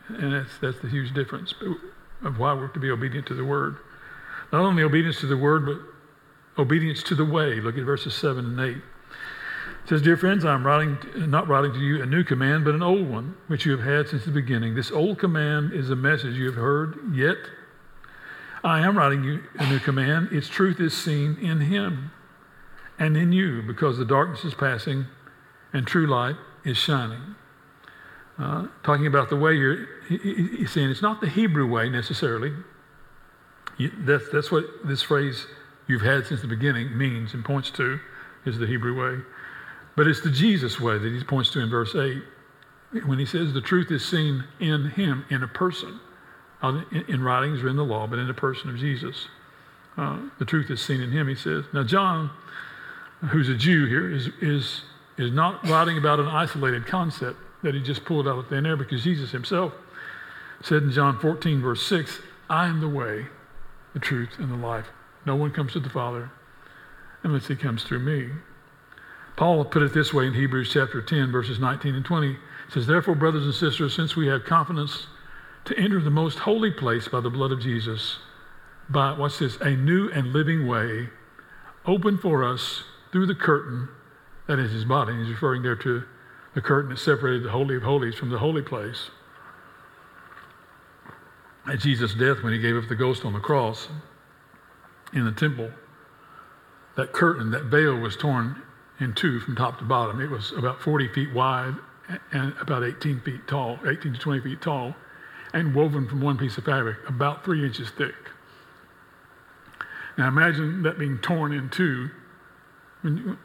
And 0.08 0.32
that's, 0.32 0.58
that's 0.60 0.80
the 0.80 0.88
huge 0.88 1.14
difference 1.14 1.54
of 2.24 2.38
why 2.38 2.54
we're 2.54 2.68
to 2.68 2.80
be 2.80 2.90
obedient 2.90 3.26
to 3.28 3.34
the 3.34 3.44
Word. 3.44 3.76
Not 4.52 4.62
only 4.62 4.82
obedience 4.82 5.20
to 5.20 5.26
the 5.26 5.36
Word, 5.36 5.66
but 5.66 5.78
obedience 6.58 7.02
to 7.04 7.14
the 7.14 7.24
way. 7.24 7.60
Look 7.60 7.78
at 7.78 7.84
verses 7.84 8.14
7 8.14 8.44
and 8.44 8.60
8. 8.60 8.76
It 8.76 8.82
says, 9.88 10.02
Dear 10.02 10.16
friends, 10.16 10.44
I'm 10.44 10.66
writing, 10.66 10.98
not 11.16 11.48
writing 11.48 11.72
to 11.72 11.78
you 11.78 12.02
a 12.02 12.06
new 12.06 12.24
command, 12.24 12.64
but 12.64 12.74
an 12.74 12.82
old 12.82 13.08
one, 13.08 13.36
which 13.46 13.64
you 13.64 13.72
have 13.76 13.86
had 13.86 14.08
since 14.08 14.24
the 14.24 14.30
beginning. 14.30 14.74
This 14.74 14.90
old 14.90 15.18
command 15.18 15.72
is 15.72 15.90
a 15.90 15.96
message 15.96 16.34
you 16.34 16.46
have 16.46 16.56
heard, 16.56 16.98
yet 17.14 17.36
I 18.64 18.80
am 18.80 18.98
writing 18.98 19.24
you 19.24 19.42
a 19.58 19.66
new 19.68 19.78
command. 19.78 20.28
Its 20.32 20.48
truth 20.48 20.80
is 20.80 20.96
seen 20.96 21.38
in 21.40 21.60
Him 21.60 22.10
and 22.98 23.16
in 23.16 23.32
you, 23.32 23.62
because 23.62 23.96
the 23.96 24.04
darkness 24.04 24.44
is 24.44 24.54
passing 24.54 25.06
and 25.72 25.86
true 25.86 26.06
light 26.06 26.36
is 26.64 26.76
shining. 26.76 27.36
Uh, 28.38 28.66
talking 28.82 29.06
about 29.06 29.30
the 29.30 29.36
way 29.36 29.54
you're, 29.54 29.86
he's 30.08 30.70
saying 30.70 30.90
it's 30.90 31.02
not 31.02 31.20
the 31.20 31.28
Hebrew 31.28 31.66
way 31.66 31.88
necessarily. 31.88 32.52
You, 33.76 33.90
that's, 34.00 34.24
that's 34.32 34.50
what 34.50 34.64
this 34.84 35.02
phrase 35.02 35.46
you've 35.88 36.02
had 36.02 36.26
since 36.26 36.40
the 36.40 36.46
beginning 36.46 36.96
means 36.96 37.34
and 37.34 37.44
points 37.44 37.70
to 37.72 37.98
is 38.44 38.58
the 38.58 38.66
Hebrew 38.66 38.94
way. 38.98 39.22
But 39.96 40.06
it's 40.06 40.20
the 40.20 40.30
Jesus 40.30 40.78
way 40.78 40.98
that 40.98 41.12
he 41.12 41.24
points 41.24 41.50
to 41.50 41.60
in 41.60 41.68
verse 41.68 41.94
8 41.94 42.22
when 43.04 43.18
he 43.18 43.26
says 43.26 43.52
the 43.52 43.60
truth 43.60 43.90
is 43.90 44.04
seen 44.06 44.44
in 44.60 44.90
him, 44.90 45.24
in 45.28 45.42
a 45.42 45.48
person. 45.48 45.98
In 47.08 47.22
writings 47.22 47.62
or 47.62 47.68
in 47.68 47.76
the 47.76 47.84
law, 47.84 48.06
but 48.06 48.18
in 48.18 48.26
the 48.26 48.34
person 48.34 48.68
of 48.68 48.76
Jesus. 48.76 49.28
Uh, 49.96 50.18
the 50.38 50.44
truth 50.44 50.70
is 50.70 50.80
seen 50.80 51.00
in 51.00 51.10
him, 51.12 51.28
he 51.28 51.34
says. 51.34 51.64
Now, 51.72 51.84
John, 51.84 52.30
who's 53.30 53.48
a 53.48 53.54
Jew 53.54 53.86
here, 53.86 54.10
is, 54.10 54.28
is, 54.40 54.82
is 55.16 55.30
not 55.30 55.64
writing 55.68 55.98
about 55.98 56.18
an 56.18 56.26
isolated 56.26 56.86
concept 56.86 57.38
that 57.62 57.74
he 57.74 57.80
just 57.80 58.04
pulled 58.04 58.26
out 58.26 58.38
of 58.38 58.48
thin 58.48 58.66
air 58.66 58.76
because 58.76 59.04
Jesus 59.04 59.30
himself 59.30 59.72
said 60.62 60.82
in 60.82 60.90
John 60.90 61.18
14, 61.18 61.60
verse 61.60 61.82
6, 61.86 62.20
I 62.50 62.66
am 62.66 62.80
the 62.80 62.88
way, 62.88 63.26
the 63.92 64.00
truth, 64.00 64.30
and 64.38 64.50
the 64.50 64.56
life. 64.56 64.86
No 65.26 65.36
one 65.36 65.50
comes 65.50 65.72
to 65.72 65.80
the 65.80 65.90
Father 65.90 66.30
unless 67.22 67.48
he 67.48 67.56
comes 67.56 67.82
through 67.82 68.00
me. 68.00 68.30
Paul 69.36 69.64
put 69.64 69.82
it 69.82 69.92
this 69.92 70.12
way 70.12 70.26
in 70.26 70.34
Hebrews 70.34 70.72
chapter 70.72 71.00
10, 71.00 71.30
verses 71.30 71.58
19 71.58 71.94
and 71.94 72.04
20. 72.04 72.32
It 72.32 72.38
says, 72.72 72.86
Therefore, 72.86 73.14
brothers 73.14 73.44
and 73.44 73.54
sisters, 73.54 73.94
since 73.94 74.16
we 74.16 74.26
have 74.26 74.44
confidence 74.44 75.06
to 75.64 75.78
enter 75.78 76.00
the 76.00 76.10
most 76.10 76.40
holy 76.40 76.70
place 76.70 77.08
by 77.08 77.20
the 77.20 77.30
blood 77.30 77.52
of 77.52 77.60
Jesus, 77.60 78.18
by, 78.88 79.12
what's 79.12 79.38
this, 79.38 79.56
a 79.60 79.70
new 79.70 80.10
and 80.10 80.32
living 80.32 80.66
way, 80.66 81.10
open 81.86 82.18
for 82.18 82.42
us 82.42 82.84
through 83.12 83.26
the 83.26 83.34
curtain 83.34 83.88
that 84.48 84.58
is 84.58 84.72
his 84.72 84.84
body. 84.84 85.14
He's 85.16 85.28
referring 85.28 85.62
there 85.62 85.76
to 85.76 86.02
the 86.54 86.60
curtain 86.60 86.90
that 86.90 86.98
separated 86.98 87.44
the 87.44 87.50
Holy 87.50 87.76
of 87.76 87.82
Holies 87.82 88.16
from 88.16 88.30
the 88.30 88.38
holy 88.38 88.62
place. 88.62 89.10
At 91.70 91.80
Jesus' 91.80 92.14
death, 92.14 92.42
when 92.42 92.54
he 92.54 92.58
gave 92.58 92.76
up 92.76 92.88
the 92.88 92.96
ghost 92.96 93.24
on 93.24 93.34
the 93.34 93.40
cross 93.40 93.88
in 95.12 95.24
the 95.24 95.32
temple, 95.32 95.70
that 96.96 97.12
curtain, 97.12 97.50
that 97.52 97.64
veil 97.64 97.96
was 97.96 98.16
torn 98.16 98.62
in 99.00 99.14
two 99.14 99.40
from 99.40 99.56
top 99.56 99.78
to 99.78 99.84
bottom. 99.84 100.20
It 100.20 100.30
was 100.30 100.52
about 100.52 100.80
40 100.82 101.08
feet 101.08 101.32
wide 101.32 101.74
and 102.32 102.54
about 102.60 102.84
18 102.84 103.20
feet 103.20 103.46
tall, 103.46 103.78
18 103.86 104.14
to 104.14 104.18
20 104.18 104.40
feet 104.40 104.60
tall, 104.60 104.94
and 105.52 105.74
woven 105.74 106.08
from 106.08 106.20
one 106.20 106.36
piece 106.36 106.58
of 106.58 106.64
fabric, 106.64 106.96
about 107.08 107.44
three 107.44 107.64
inches 107.64 107.90
thick. 107.90 108.14
Now 110.16 110.28
imagine 110.28 110.82
that 110.82 110.98
being 110.98 111.18
torn 111.18 111.52
in 111.52 111.70
two 111.70 112.10
when, 113.02 113.38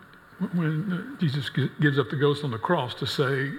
when 0.53 1.17
Jesus 1.19 1.49
gives 1.49 1.99
up 1.99 2.09
the 2.09 2.15
ghost 2.15 2.43
on 2.43 2.51
the 2.51 2.57
cross 2.57 2.95
to 2.95 3.05
say, 3.05 3.51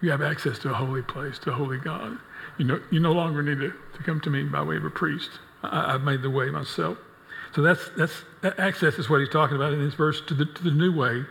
You 0.00 0.10
have 0.10 0.22
access 0.22 0.58
to 0.60 0.70
a 0.70 0.74
holy 0.74 1.02
place, 1.02 1.38
to 1.40 1.50
a 1.50 1.54
holy 1.54 1.78
God. 1.78 2.18
You, 2.58 2.64
know, 2.66 2.80
you 2.90 3.00
no 3.00 3.12
longer 3.12 3.42
need 3.42 3.58
to, 3.58 3.70
to 3.70 4.02
come 4.04 4.20
to 4.20 4.30
me 4.30 4.44
by 4.44 4.62
way 4.62 4.76
of 4.76 4.84
a 4.84 4.90
priest. 4.90 5.30
I, 5.62 5.92
have 5.92 6.02
made 6.02 6.22
the 6.22 6.30
way 6.30 6.50
myself. 6.50 6.96
So 7.54 7.62
that's, 7.62 7.90
that's, 7.96 8.12
access 8.58 8.94
is 8.94 9.10
what 9.10 9.20
he's 9.20 9.28
talking 9.28 9.56
about 9.56 9.72
in 9.72 9.84
this 9.84 9.94
verse 9.94 10.20
to 10.26 10.34
the, 10.34 10.44
to 10.44 10.62
the 10.62 10.70
new 10.70 10.92
way 10.96 11.24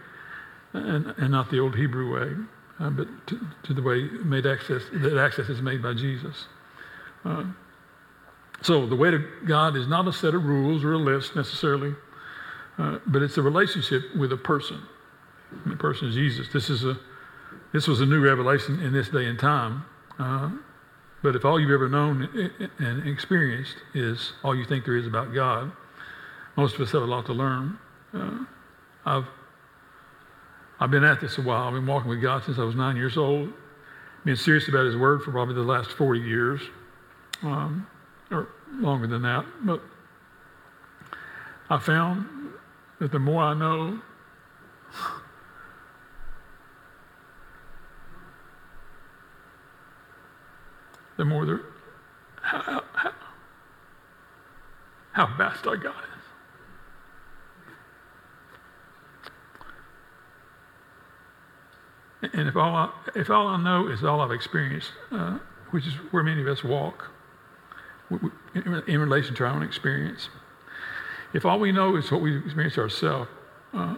and, 0.74 1.14
and 1.18 1.32
not 1.32 1.50
the 1.50 1.60
old 1.60 1.76
Hebrew 1.76 2.14
way, 2.14 2.36
uh, 2.80 2.90
but 2.90 3.08
to, 3.28 3.40
to, 3.64 3.74
the 3.74 3.82
way 3.82 4.04
made 4.04 4.46
access, 4.46 4.84
that 4.92 5.18
access 5.18 5.50
is 5.50 5.62
made 5.62 5.82
by 5.82 5.94
Jesus. 5.94 6.46
Uh, 7.24 7.46
so 8.62 8.86
the 8.86 8.96
way 8.96 9.12
to 9.12 9.26
God 9.48 9.78
is 9.78 9.88
not 9.88 10.08
a 10.08 10.14
set 10.14 10.36
of 10.36 10.44
rules 10.46 10.84
or 10.84 10.94
a 10.94 10.98
list 10.98 11.36
necessarily. 11.36 11.96
Uh, 12.78 12.98
but 13.08 13.22
it's 13.22 13.38
a 13.38 13.42
relationship 13.42 14.04
with 14.16 14.32
a 14.32 14.38
person. 14.38 14.82
And 15.52 15.74
the 15.74 15.78
person 15.78 16.08
is 16.08 16.16
Jesus. 16.16 16.48
This 16.52 16.70
is 16.70 16.86
a 16.86 16.98
this 17.72 17.88
was 17.88 18.02
a 18.02 18.06
new 18.06 18.22
revelation 18.22 18.80
in 18.80 18.94
this 18.94 19.10
day 19.10 19.26
and 19.26 19.38
time. 19.38 19.86
Uh, 20.18 20.50
but 21.22 21.36
if 21.36 21.46
all 21.46 21.60
you've 21.60 21.72
ever 21.72 21.90
known 21.90 22.30
and 22.80 23.08
experienced 23.08 23.76
is 23.94 24.34
all 24.44 24.56
you 24.56 24.66
think 24.66 24.86
there 24.86 24.96
is 24.96 25.06
about 25.06 25.34
God, 25.34 25.72
most 26.60 26.76
of 26.76 26.82
us 26.82 26.92
have 26.92 27.04
a 27.04 27.06
lot 27.06 27.26
to 27.26 27.32
learn. 27.32 27.80
Uh, 28.14 28.44
I've 29.06 29.26
I've 30.82 30.92
been 30.92 31.06
at 31.06 31.22
this 31.22 31.38
a 31.38 31.42
while. 31.42 31.68
I've 31.68 31.74
been 31.74 31.88
walking 31.88 32.10
with 32.10 32.22
God 32.22 32.44
since 32.44 32.60
I 32.60 32.64
was 32.64 32.76
nine 32.76 32.98
years 32.98 33.18
old. 33.18 33.54
Been 34.26 34.36
serious 34.36 34.68
about 34.68 34.86
His 34.86 34.98
Word 34.98 35.22
for 35.22 35.32
probably 35.32 35.56
the 35.56 35.64
last 35.64 35.92
40 35.92 36.20
years, 36.20 36.62
um, 37.44 37.88
or 38.30 38.50
longer 38.74 39.08
than 39.08 39.22
that. 39.22 39.46
But 39.64 39.82
I 41.70 41.80
found 41.80 42.28
that 43.00 43.14
the 43.14 43.20
more 43.20 43.42
I 43.42 43.54
know, 43.54 44.02
the 51.18 51.24
more 51.24 51.46
the, 51.46 51.64
how, 52.42 52.84
how, 52.94 53.12
how 55.14 55.38
vast 55.38 55.66
our 55.66 55.78
God 55.78 56.04
is. 56.18 56.19
And 62.22 62.48
if 62.50 62.56
all 62.56 62.76
I, 62.76 62.92
if 63.16 63.30
all 63.30 63.48
I 63.48 63.62
know 63.62 63.88
is 63.88 64.04
all 64.04 64.22
I've 64.22 64.32
experienced, 64.32 64.92
uh, 65.12 65.40
which 65.72 65.88
is 65.88 65.94
where 66.12 66.24
many 66.24 66.42
of 66.42 66.48
us 66.48 66.64
walk 66.64 67.12
in 68.56 69.00
relation 69.00 69.36
to 69.36 69.46
our 69.46 69.52
own 69.52 69.64
experience, 69.64 70.30
if 71.34 71.46
all 71.46 71.60
we 71.60 71.72
know 71.72 71.96
is 71.96 72.12
what 72.12 72.22
we 72.22 72.38
experience 72.38 72.78
ourselves, 72.78 73.30
uh, 73.74 73.96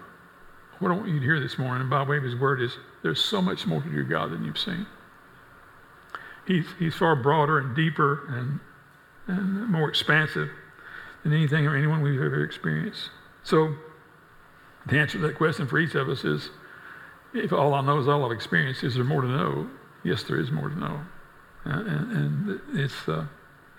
what 0.80 0.92
I 0.92 0.96
want 0.96 1.08
you 1.08 1.20
to 1.20 1.26
hear 1.26 1.40
this 1.40 1.58
morning, 1.58 1.90
by 1.90 2.04
way 2.04 2.18
of 2.18 2.24
His 2.24 2.36
Word, 2.36 2.62
is 2.62 2.78
there's 3.04 3.24
so 3.24 3.42
much 3.42 3.66
more 3.66 3.82
to 3.82 3.90
your 3.90 4.04
God 4.04 4.32
than 4.32 4.44
you've 4.44 4.60
seen. 4.60 4.86
He's, 6.46 6.66
he's 6.78 6.96
far 6.96 7.16
broader 7.16 7.60
and 7.60 7.76
deeper 7.76 8.28
and, 8.28 8.60
and 9.28 9.68
more 9.70 9.90
expansive 9.90 10.50
than 11.24 11.34
anything 11.34 11.66
or 11.68 11.76
anyone 11.76 12.02
we've 12.02 12.22
ever 12.22 12.44
experienced. 12.44 13.10
So, 13.44 13.76
The 14.88 15.00
answer 15.00 15.20
to 15.20 15.28
that 15.28 15.36
question 15.36 15.68
for 15.68 15.78
each 15.78 15.96
of 15.96 16.10
us 16.10 16.26
is 16.26 16.50
if 17.34 17.54
all 17.54 17.74
I 17.74 17.82
know 17.82 18.00
is 18.00 18.08
all 18.08 18.26
I've 18.26 18.32
experienced, 18.32 18.84
is 18.84 18.96
there 18.96 19.04
more 19.04 19.22
to 19.22 19.28
know? 19.28 19.70
Yes, 20.04 20.24
there 20.24 20.40
is 20.40 20.52
more 20.52 20.70
to 20.70 20.80
know. 20.80 21.02
And, 21.64 21.88
and, 21.88 22.62
it's, 22.74 23.08
uh, 23.08 23.26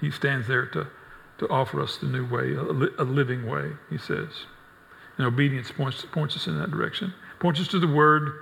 he 0.00 0.10
stands 0.10 0.46
there 0.46 0.66
to, 0.66 0.86
to 1.38 1.48
offer 1.48 1.80
us 1.80 1.96
the 1.96 2.06
new 2.06 2.26
way, 2.26 2.54
a, 2.54 2.62
li- 2.62 2.94
a 2.98 3.04
living 3.04 3.48
way, 3.48 3.72
he 3.90 3.98
says. 3.98 4.28
And 5.18 5.26
obedience 5.26 5.70
points, 5.70 6.04
points 6.12 6.36
us 6.36 6.46
in 6.46 6.58
that 6.58 6.70
direction, 6.70 7.12
points 7.40 7.60
us 7.60 7.68
to 7.68 7.78
the 7.78 7.88
word, 7.88 8.32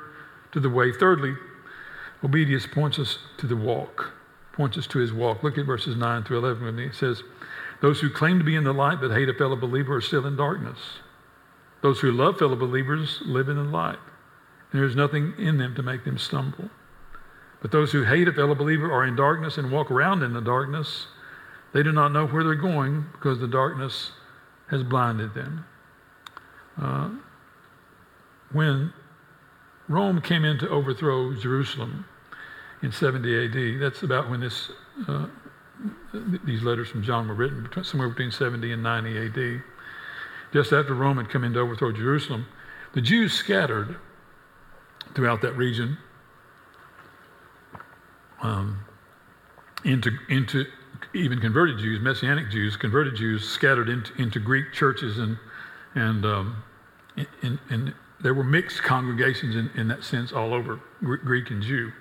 to 0.52 0.61
the 0.61 0.71
way. 0.71 0.93
Thirdly, 0.93 1.35
obedience 2.23 2.67
points 2.67 2.99
us 2.99 3.19
to 3.38 3.47
the 3.47 3.57
walk, 3.57 4.12
points 4.52 4.76
us 4.76 4.87
to 4.88 4.99
his 4.99 5.12
walk. 5.12 5.43
Look 5.43 5.59
at 5.59 5.67
verses 5.67 5.97
9 5.97 6.25
through 6.25 6.38
11 6.38 6.64
with 6.64 6.75
me. 6.75 6.87
It 6.87 6.95
says, 6.95 7.23
Those 7.81 8.00
who 8.00 8.11
claim 8.11 8.38
to 8.38 8.45
be 8.45 8.57
in 8.57 8.64
the 8.64 8.75
light 8.75 9.00
but 9.00 9.11
hate 9.11 9.29
a 9.29 9.35
fellow 9.35 9.57
believer 9.57 9.97
are 9.97 10.00
still 10.00 10.26
in 10.26 10.37
darkness. 10.37 10.79
Those 11.83 12.00
who 12.00 12.12
love 12.12 12.38
fellow 12.38 12.57
believers 12.57 13.23
live 13.25 13.49
in 13.49 13.57
the 13.57 13.62
light. 13.62 13.99
There 14.73 14.85
is 14.85 14.95
nothing 14.95 15.35
in 15.39 15.59
them 15.59 15.75
to 15.75 15.83
make 15.83 16.05
them 16.05 16.19
stumble. 16.19 16.71
But 17.61 17.73
those 17.73 17.93
who 17.93 18.05
hate 18.05 18.29
a 18.29 18.33
fellow 18.33 18.55
believer 18.55 18.91
are 18.91 19.05
in 19.05 19.17
darkness 19.17 19.59
and 19.59 19.71
walk 19.71 19.91
around 19.91 20.23
in 20.23 20.33
the 20.33 20.41
darkness. 20.41 21.07
They 21.73 21.83
do 21.83 21.93
not 21.93 22.12
know 22.12 22.27
where 22.27 22.43
they're 22.43 22.55
going 22.55 23.07
because 23.12 23.39
the 23.39 23.49
darkness 23.49 24.12
has 24.69 24.83
blinded 24.83 25.35
them. 25.35 25.65
Uh, 26.81 27.11
when 28.53 28.93
Rome 29.89 30.21
came 30.21 30.45
in 30.45 30.59
to 30.59 30.69
overthrow 30.69 31.35
Jerusalem 31.35 32.07
in 32.83 32.93
70 32.93 33.47
AD, 33.47 33.81
that's 33.81 34.03
about 34.03 34.31
when 34.31 34.41
this, 34.41 34.71
uh, 35.07 35.27
these 36.45 36.62
letters 36.62 36.89
from 36.89 37.03
John 37.03 37.29
were 37.29 37.35
written, 37.35 37.69
somewhere 37.85 38.09
between 38.09 38.31
70 38.31 38.73
and 38.73 38.83
90 38.83 39.27
AD. 39.27 39.62
Just 40.53 40.73
after 40.73 40.95
Rome 40.95 41.19
had 41.19 41.29
come 41.29 41.45
in 41.45 41.53
to 41.53 41.61
overthrow 41.61 41.93
Jerusalem, 41.93 42.47
the 42.93 43.00
Jews 43.00 43.33
scattered 43.33 43.97
throughout 45.14 45.43
that 45.43 45.57
region 45.57 45.99
um, 48.43 48.85
into, 49.85 50.11
into 50.29 50.64
even 51.14 51.40
converted 51.40 51.79
Jews, 51.79 52.00
Messianic 52.00 52.50
Jews, 52.50 52.76
converted 52.76 53.17
Jews 53.17 53.49
scattered 53.49 53.88
into, 53.88 54.14
into 54.21 54.38
Greek 54.38 54.73
churches 54.73 55.19
and, 55.19 55.38
and, 55.95 56.25
um, 56.25 56.62
in, 57.43 57.59
in, 57.71 57.95
there 58.23 58.35
were 58.35 58.45
mixed 58.45 58.83
congregations 58.83 59.57
in, 59.57 59.71
in 59.75 59.88
that 59.88 60.05
sense 60.05 60.33
all 60.33 60.55
over, 60.55 60.81
Greek 61.00 61.50
and 61.50 61.62
Jew. 61.62 61.93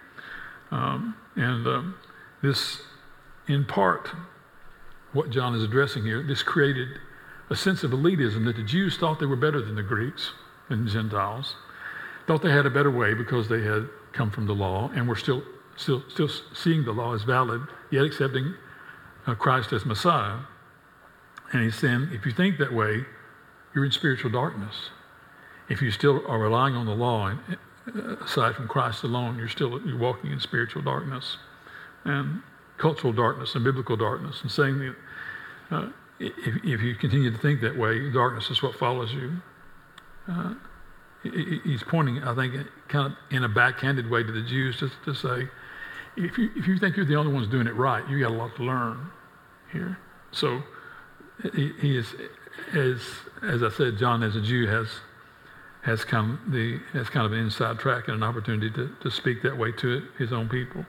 Um, 0.71 1.15
and 1.35 1.65
um, 1.65 1.95
this, 2.41 2.81
in 3.47 3.65
part, 3.65 4.09
what 5.13 5.29
John 5.29 5.55
is 5.55 5.63
addressing 5.63 6.03
here, 6.03 6.21
this 6.21 6.43
created 6.43 6.89
a 7.49 7.55
sense 7.55 7.83
of 7.83 7.91
elitism 7.91 8.45
that 8.45 8.55
the 8.55 8.63
Jews 8.63 8.97
thought 8.97 9.19
they 9.19 9.25
were 9.25 9.35
better 9.35 9.61
than 9.61 9.75
the 9.75 9.83
Greeks 9.83 10.31
and 10.69 10.87
Gentiles 10.87 11.55
thought 12.29 12.43
they 12.43 12.51
had 12.51 12.67
a 12.67 12.69
better 12.69 12.91
way 12.91 13.15
because 13.15 13.50
they 13.50 13.63
had 13.63 13.89
come 14.13 14.29
from 14.29 14.45
the 14.45 14.53
law 14.53 14.91
and 14.93 15.09
were 15.09 15.15
still, 15.15 15.41
still, 15.75 16.03
still 16.09 16.29
seeing 16.53 16.86
the 16.86 16.91
law 16.91 17.15
as 17.15 17.24
valid, 17.24 17.59
yet 17.89 18.05
accepting 18.05 18.53
uh, 19.25 19.33
Christ 19.33 19.74
as 19.74 19.83
Messiah. 19.83 20.38
And 21.51 21.63
he's 21.63 21.74
saying, 21.74 22.09
if 22.12 22.27
you 22.27 22.31
think 22.31 22.59
that 22.59 22.71
way, 22.71 23.03
you're 23.74 23.83
in 23.83 23.91
spiritual 23.91 24.29
darkness. 24.29 24.91
If 25.69 25.81
you 25.81 25.89
still 25.89 26.24
are 26.27 26.38
relying 26.38 26.75
on 26.75 26.86
the 26.86 26.93
law, 26.93 27.29
and, 27.29 27.39
uh, 27.95 28.24
aside 28.24 28.53
from 28.53 28.67
Christ 28.67 29.03
alone, 29.03 29.39
you're 29.39 29.48
still 29.48 29.81
you're 29.81 29.98
walking 29.98 30.31
in 30.31 30.39
spiritual 30.39 30.83
darkness 30.83 31.38
and 32.05 32.43
cultural 32.77 33.12
darkness 33.12 33.55
and 33.55 33.63
biblical 33.63 33.98
darkness. 33.98 34.43
And 34.43 34.51
saying 34.51 34.77
that 34.77 34.95
uh, 35.71 35.88
if, 36.19 36.57
if, 36.63 36.81
you 36.81 36.93
continue 36.93 37.31
to 37.31 37.38
think 37.39 37.62
that 37.62 37.75
way, 37.75 38.12
darkness 38.12 38.51
is 38.51 38.62
what 38.62 38.75
follows 38.75 39.13
you. 39.13 39.41
He's 41.21 41.83
pointing, 41.83 42.23
I 42.23 42.33
think, 42.33 42.55
kind 42.88 43.07
of 43.07 43.17
in 43.29 43.43
a 43.43 43.49
backhanded 43.49 44.09
way 44.09 44.23
to 44.23 44.31
the 44.31 44.41
Jews 44.41 44.77
to, 44.79 44.89
to 45.05 45.13
say, 45.13 45.49
if 46.15 46.38
you, 46.38 46.49
if 46.55 46.65
you 46.65 46.77
think 46.77 46.95
you're 46.95 47.05
the 47.05 47.15
only 47.15 47.33
ones 47.33 47.47
doing 47.47 47.67
it 47.67 47.75
right, 47.75 48.07
you 48.09 48.19
got 48.19 48.31
a 48.31 48.35
lot 48.35 48.55
to 48.55 48.63
learn 48.63 49.11
here. 49.71 49.97
So 50.31 50.63
he, 51.53 51.73
he 51.79 51.97
is, 51.97 52.15
as, 52.73 53.01
as 53.43 53.63
I 53.63 53.69
said, 53.69 53.97
John 53.97 54.23
as 54.23 54.35
a 54.35 54.41
Jew 54.41 54.67
has, 54.67 54.88
has, 55.81 56.05
come 56.05 56.39
the, 56.47 56.79
has 56.97 57.09
kind 57.09 57.25
of 57.25 57.33
an 57.33 57.39
inside 57.39 57.79
track 57.79 58.07
and 58.07 58.15
an 58.15 58.23
opportunity 58.23 58.69
to, 58.71 58.95
to 59.01 59.11
speak 59.11 59.41
that 59.43 59.57
way 59.57 59.71
to 59.73 60.07
his 60.17 60.31
own 60.31 60.47
people. 60.47 60.85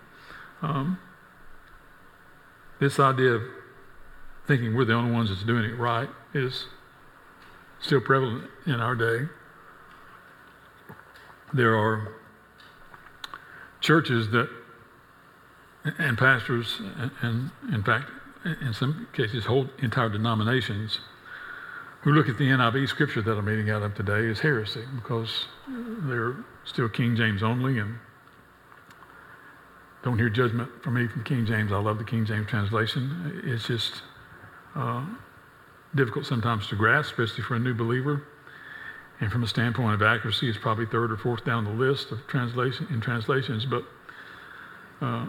Um, 0.62 0.99
this 2.78 2.99
idea 2.99 3.32
of 3.32 3.42
thinking 4.46 4.75
we're 4.75 4.84
the 4.84 4.94
only 4.94 5.12
ones 5.12 5.28
that's 5.28 5.42
doing 5.42 5.64
it 5.64 5.76
right 5.76 6.08
is 6.34 6.66
still 7.80 8.00
prevalent 8.00 8.49
in 8.66 8.75
our 8.75 8.94
day. 8.94 9.28
There 11.52 11.76
are 11.76 12.14
churches 13.80 14.30
that, 14.30 14.49
and 15.99 16.16
pastors, 16.16 16.80
and, 17.23 17.50
in 17.73 17.83
fact, 17.83 18.11
in 18.62 18.73
some 18.73 19.09
cases, 19.12 19.45
whole 19.45 19.69
entire 19.80 20.09
denominations 20.09 21.00
who 22.02 22.12
look 22.12 22.28
at 22.28 22.38
the 22.38 22.49
NIV 22.49 22.88
scripture 22.88 23.21
that 23.21 23.33
I'm 23.33 23.45
reading 23.45 23.71
out 23.71 23.83
of 23.83 23.95
today 23.95 24.28
as 24.30 24.40
heresy 24.40 24.85
because 24.97 25.47
they're 25.69 26.37
still 26.64 26.88
King 26.88 27.14
James 27.14 27.42
only 27.42 27.78
and 27.78 27.99
don't 30.02 30.19
hear 30.19 30.30
judgment 30.30 30.71
from 30.83 30.95
me 30.95 31.09
from 31.09 31.25
King 31.25 31.45
James. 31.45 31.73
I 31.73 31.78
love 31.78 31.99
the 31.99 32.04
King 32.04 32.25
James 32.25 32.47
translation. 32.47 33.42
It's 33.45 33.66
just 33.66 34.02
uh, 34.75 35.04
difficult 35.95 36.25
sometimes 36.25 36.69
to 36.69 36.76
grasp, 36.76 37.19
especially 37.19 37.45
for 37.45 37.57
a 37.57 37.59
new 37.59 37.75
believer. 37.75 38.25
And 39.20 39.30
from 39.30 39.42
a 39.42 39.46
standpoint 39.46 39.94
of 39.94 40.02
accuracy, 40.02 40.48
it's 40.48 40.58
probably 40.58 40.86
third 40.86 41.12
or 41.12 41.16
fourth 41.16 41.44
down 41.44 41.64
the 41.64 41.70
list 41.70 42.10
of 42.10 42.26
translation 42.26 42.86
in 42.90 43.00
translations. 43.02 43.66
But 43.66 43.84
uh, 45.02 45.26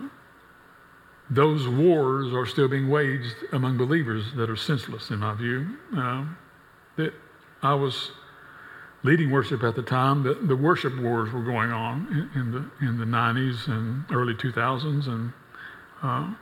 those 1.29 1.67
wars 1.67 2.33
are 2.33 2.45
still 2.45 2.69
being 2.69 2.89
waged 2.89 3.35
among 3.51 3.77
believers 3.77 4.25
that 4.35 4.49
are 4.49 4.55
senseless, 4.55 5.09
in 5.09 5.19
my 5.19 5.33
view. 5.33 5.77
Uh, 5.95 6.25
that 6.95 7.13
I 7.61 7.73
was 7.73 8.11
leading 9.03 9.29
worship 9.29 9.61
at 9.63 9.75
the 9.75 9.81
time. 9.81 10.23
The, 10.23 10.35
the 10.35 10.55
worship 10.55 10.97
wars 10.97 11.31
were 11.33 11.43
going 11.43 11.71
on 11.71 12.29
in, 12.35 12.41
in, 12.41 12.51
the 12.51 12.85
in 12.85 12.97
the 12.97 13.05
90s 13.05 13.67
and 13.67 14.05
early 14.11 14.33
2000s, 14.33 15.07
and 15.07 15.33
uh, 16.01 16.33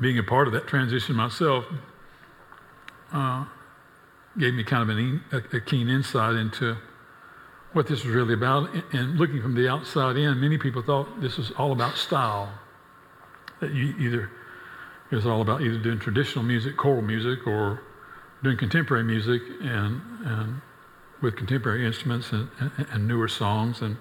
being 0.00 0.18
a 0.18 0.22
part 0.22 0.48
of 0.48 0.52
that 0.52 0.66
transition 0.66 1.16
myself. 1.16 1.64
Uh, 3.12 3.44
gave 4.38 4.54
me 4.54 4.64
kind 4.64 4.90
of 4.90 4.96
an, 4.96 5.24
a, 5.32 5.56
a 5.56 5.60
keen 5.60 5.88
insight 5.88 6.34
into 6.34 6.76
what 7.72 7.86
this 7.86 8.04
was 8.04 8.14
really 8.14 8.34
about. 8.34 8.68
And 8.92 9.18
looking 9.18 9.42
from 9.42 9.54
the 9.54 9.68
outside 9.68 10.16
in, 10.16 10.40
many 10.40 10.58
people 10.58 10.82
thought 10.82 11.20
this 11.20 11.36
was 11.36 11.50
all 11.52 11.72
about 11.72 11.96
style. 11.96 12.50
That 13.60 13.72
you 13.72 13.94
either 13.98 14.30
it 15.10 15.16
was 15.16 15.26
all 15.26 15.42
about 15.42 15.60
either 15.60 15.78
doing 15.78 15.98
traditional 15.98 16.44
music, 16.44 16.76
choral 16.76 17.02
music, 17.02 17.46
or 17.46 17.82
doing 18.42 18.56
contemporary 18.56 19.04
music 19.04 19.42
and, 19.60 20.00
and 20.24 20.60
with 21.22 21.36
contemporary 21.36 21.86
instruments 21.86 22.32
and, 22.32 22.48
and, 22.58 22.86
and 22.90 23.08
newer 23.08 23.28
songs. 23.28 23.80
And 23.80 23.96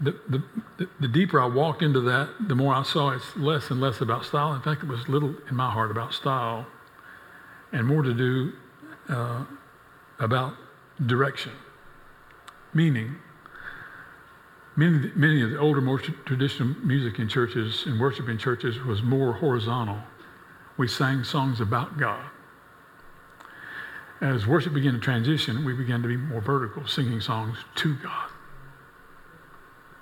the, 0.00 0.14
the, 0.28 0.88
the 0.98 1.08
deeper 1.08 1.40
I 1.40 1.46
walked 1.46 1.82
into 1.82 2.00
that, 2.00 2.28
the 2.48 2.54
more 2.54 2.74
I 2.74 2.82
saw 2.82 3.10
it's 3.10 3.36
less 3.36 3.70
and 3.70 3.80
less 3.80 4.00
about 4.00 4.24
style. 4.24 4.52
In 4.52 4.62
fact, 4.62 4.82
it 4.82 4.88
was 4.88 5.08
little 5.08 5.34
in 5.48 5.56
my 5.56 5.70
heart 5.70 5.90
about 5.90 6.12
style 6.12 6.66
and 7.72 7.86
more 7.86 8.02
to 8.02 8.14
do 8.14 8.52
uh, 9.08 9.44
about 10.18 10.54
direction. 11.06 11.52
Meaning, 12.74 13.16
many, 14.76 15.10
many 15.14 15.42
of 15.42 15.50
the 15.50 15.58
older, 15.58 15.80
more 15.80 15.98
traditional 15.98 16.74
music 16.84 17.18
in 17.18 17.28
churches 17.28 17.84
and 17.86 18.00
worship 18.00 18.28
in 18.28 18.38
churches 18.38 18.78
was 18.82 19.02
more 19.02 19.32
horizontal. 19.32 19.98
We 20.76 20.88
sang 20.88 21.24
songs 21.24 21.60
about 21.60 21.98
God. 21.98 22.24
As 24.20 24.46
worship 24.46 24.74
began 24.74 24.92
to 24.92 24.98
transition, 24.98 25.64
we 25.64 25.72
began 25.72 26.02
to 26.02 26.08
be 26.08 26.16
more 26.16 26.40
vertical, 26.40 26.86
singing 26.86 27.20
songs 27.20 27.56
to 27.76 27.94
God. 27.96 28.30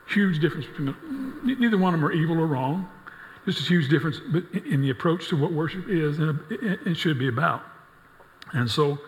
Huge 0.08 0.40
difference 0.40 0.66
between 0.66 0.86
the, 0.86 1.54
neither 1.56 1.78
one 1.78 1.94
of 1.94 2.00
them 2.00 2.08
are 2.08 2.12
evil 2.12 2.40
or 2.40 2.46
wrong. 2.46 2.88
Just 3.48 3.60
a 3.60 3.64
huge 3.64 3.88
difference 3.88 4.20
in 4.66 4.82
the 4.82 4.90
approach 4.90 5.28
to 5.28 5.36
what 5.36 5.52
worship 5.52 5.88
is 5.88 6.18
and 6.18 6.94
should 6.94 7.18
be 7.18 7.28
about. 7.28 7.62
And 8.52 8.70
so 8.70 8.98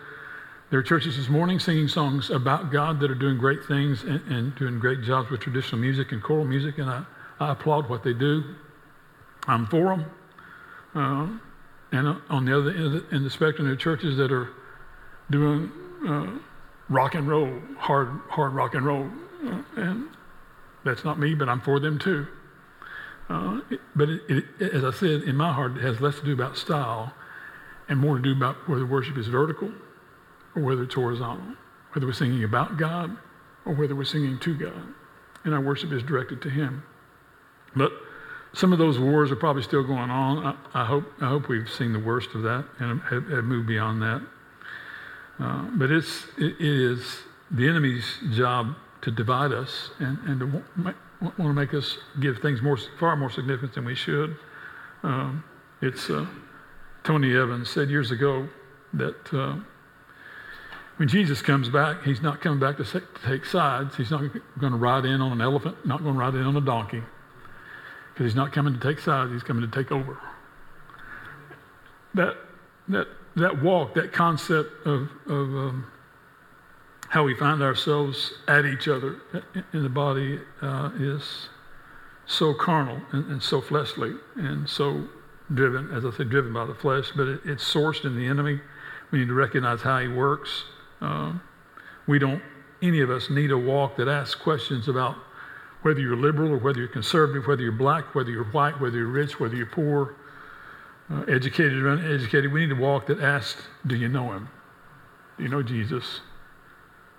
there 0.71 0.79
are 0.79 0.83
churches 0.83 1.15
this 1.15 1.29
morning 1.29 1.59
singing 1.59 1.87
songs 1.87 2.31
about 2.31 2.71
God 2.71 2.99
that 3.01 3.11
are 3.11 3.15
doing 3.15 3.37
great 3.37 3.63
things 3.65 4.01
and, 4.01 4.19
and 4.31 4.55
doing 4.55 4.79
great 4.79 5.03
jobs 5.03 5.29
with 5.29 5.41
traditional 5.41 5.79
music 5.79 6.11
and 6.11 6.23
choral 6.23 6.43
music, 6.43 6.79
and 6.79 6.89
I, 6.89 7.03
I 7.39 7.51
applaud 7.51 7.87
what 7.87 8.03
they 8.03 8.13
do. 8.13 8.55
I'm 9.45 9.67
for 9.67 9.95
them. 9.95 10.05
Uh, 10.95 11.95
and 11.95 12.19
on 12.31 12.45
the 12.45 12.57
other 12.57 12.71
end 12.71 12.83
of 12.83 12.91
the, 12.93 13.05
end 13.09 13.17
of 13.17 13.23
the 13.25 13.29
spectrum, 13.29 13.67
there 13.67 13.73
are 13.73 13.77
churches 13.77 14.17
that 14.17 14.31
are 14.31 14.49
doing 15.29 15.71
uh, 16.07 16.39
rock 16.89 17.13
and 17.13 17.27
roll, 17.27 17.61
hard, 17.77 18.09
hard 18.27 18.53
rock 18.53 18.73
and 18.73 18.87
roll. 18.87 19.07
And 19.75 20.07
that's 20.83 21.05
not 21.05 21.19
me, 21.19 21.35
but 21.35 21.47
I'm 21.47 21.61
for 21.61 21.79
them 21.79 21.99
too. 21.99 22.25
Uh, 23.29 23.61
but 23.95 24.09
it, 24.09 24.45
it, 24.59 24.73
as 24.73 24.83
I 24.83 24.91
said, 24.91 25.23
in 25.23 25.35
my 25.35 25.53
heart, 25.53 25.77
it 25.77 25.83
has 25.83 26.01
less 26.01 26.15
to 26.19 26.25
do 26.25 26.33
about 26.33 26.57
style 26.57 27.13
and 27.87 27.99
more 27.99 28.17
to 28.17 28.21
do 28.21 28.31
about 28.33 28.67
whether 28.67 28.85
worship 28.85 29.17
is 29.17 29.27
vertical 29.27 29.71
or 30.55 30.61
whether 30.61 30.83
it's 30.83 30.95
horizontal, 30.95 31.55
whether 31.93 32.05
we're 32.05 32.13
singing 32.13 32.43
about 32.43 32.77
God 32.77 33.17
or 33.65 33.73
whether 33.73 33.95
we're 33.95 34.03
singing 34.03 34.39
to 34.39 34.57
God. 34.57 34.93
And 35.43 35.53
our 35.53 35.61
worship 35.61 35.91
is 35.91 36.03
directed 36.03 36.41
to 36.43 36.49
Him. 36.49 36.83
But 37.75 37.91
some 38.53 38.73
of 38.73 38.79
those 38.79 38.99
wars 38.99 39.31
are 39.31 39.35
probably 39.35 39.63
still 39.63 39.83
going 39.83 40.09
on. 40.09 40.57
I, 40.73 40.83
I 40.83 40.85
hope, 40.85 41.05
I 41.21 41.29
hope 41.29 41.47
we've 41.47 41.69
seen 41.69 41.93
the 41.93 41.99
worst 41.99 42.35
of 42.35 42.43
that 42.43 42.65
and 42.79 43.01
have, 43.01 43.27
have 43.29 43.43
moved 43.45 43.67
beyond 43.67 44.01
that. 44.01 44.21
Uh, 45.39 45.63
but 45.73 45.89
it's, 45.89 46.25
it, 46.37 46.55
is 46.59 47.21
the 47.49 47.67
enemy's 47.67 48.05
job 48.33 48.75
to 49.01 49.11
divide 49.11 49.51
us 49.51 49.91
and, 49.99 50.17
and 50.19 50.39
to 50.39 50.93
want 51.21 51.37
to 51.37 51.53
make 51.53 51.73
us 51.73 51.97
give 52.19 52.39
things 52.39 52.61
more, 52.61 52.77
far 52.99 53.15
more 53.15 53.29
significance 53.29 53.75
than 53.75 53.85
we 53.85 53.95
should. 53.95 54.35
Um, 55.03 55.43
it's 55.81 56.09
uh, 56.09 56.25
Tony 57.03 57.35
Evans 57.35 57.69
said 57.69 57.89
years 57.89 58.11
ago 58.11 58.47
that 58.93 59.33
uh, 59.33 59.55
when 60.97 61.07
Jesus 61.07 61.41
comes 61.41 61.69
back, 61.69 62.03
he's 62.03 62.21
not 62.21 62.41
coming 62.41 62.59
back 62.59 62.77
to, 62.77 62.83
to 62.83 63.01
take 63.25 63.45
sides. 63.45 63.95
He's 63.95 64.11
not 64.11 64.21
going 64.59 64.73
to 64.73 64.77
ride 64.77 65.05
in 65.05 65.21
on 65.21 65.31
an 65.31 65.41
elephant, 65.41 65.85
not 65.85 66.01
going 66.01 66.13
to 66.13 66.19
ride 66.19 66.35
in 66.35 66.43
on 66.43 66.55
a 66.57 66.61
donkey, 66.61 67.01
because 68.13 68.25
he's 68.25 68.35
not 68.35 68.51
coming 68.51 68.73
to 68.73 68.79
take 68.79 68.99
sides. 68.99 69.31
He's 69.31 69.43
coming 69.43 69.67
to 69.69 69.75
take 69.75 69.91
over. 69.91 70.17
That 72.13 72.35
that 72.89 73.07
that 73.35 73.61
walk, 73.63 73.95
that 73.95 74.11
concept 74.11 74.85
of 74.85 75.09
of 75.27 75.47
um, 75.55 75.87
how 77.11 77.25
we 77.25 77.35
find 77.35 77.61
ourselves 77.61 78.31
at 78.47 78.65
each 78.65 78.87
other 78.87 79.17
in 79.73 79.83
the 79.83 79.89
body 79.89 80.39
uh, 80.61 80.91
is 80.97 81.49
so 82.25 82.53
carnal 82.53 83.01
and, 83.11 83.29
and, 83.29 83.43
so 83.43 83.59
fleshly 83.59 84.13
and 84.37 84.69
so 84.69 85.03
driven, 85.53 85.91
as 85.91 86.05
I 86.05 86.11
said, 86.11 86.29
driven 86.29 86.53
by 86.53 86.65
the 86.65 86.73
flesh, 86.73 87.11
but 87.13 87.27
it, 87.27 87.41
it's 87.43 87.65
sourced 87.65 88.05
in 88.05 88.15
the 88.15 88.25
enemy. 88.25 88.61
We 89.11 89.19
need 89.19 89.27
to 89.27 89.33
recognize 89.33 89.81
how 89.81 89.99
he 89.99 90.07
works. 90.07 90.63
Uh, 91.01 91.33
we 92.07 92.17
don't, 92.17 92.41
any 92.81 93.01
of 93.01 93.09
us 93.09 93.29
need 93.29 93.51
a 93.51 93.57
walk 93.57 93.97
that 93.97 94.07
asks 94.07 94.35
questions 94.35 94.87
about 94.87 95.17
whether 95.81 95.99
you're 95.99 96.15
liberal 96.15 96.53
or 96.53 96.59
whether 96.59 96.79
you're 96.79 96.87
conservative, 96.87 97.45
whether 97.45 97.61
you're 97.61 97.73
black, 97.73 98.15
whether 98.15 98.31
you're 98.31 98.45
white, 98.45 98.79
whether 98.79 98.97
you're 98.97 99.07
rich, 99.07 99.37
whether 99.37 99.57
you're 99.57 99.65
poor, 99.65 100.15
uh, 101.09 101.23
educated 101.23 101.73
or 101.73 101.89
uneducated. 101.89 102.53
We 102.53 102.65
need 102.65 102.71
a 102.71 102.79
walk 102.79 103.07
that 103.07 103.19
asks, 103.19 103.67
Do 103.85 103.97
you 103.97 104.07
know 104.07 104.31
him? 104.31 104.47
Do 105.37 105.43
you 105.43 105.49
know 105.49 105.61
Jesus? 105.61 106.21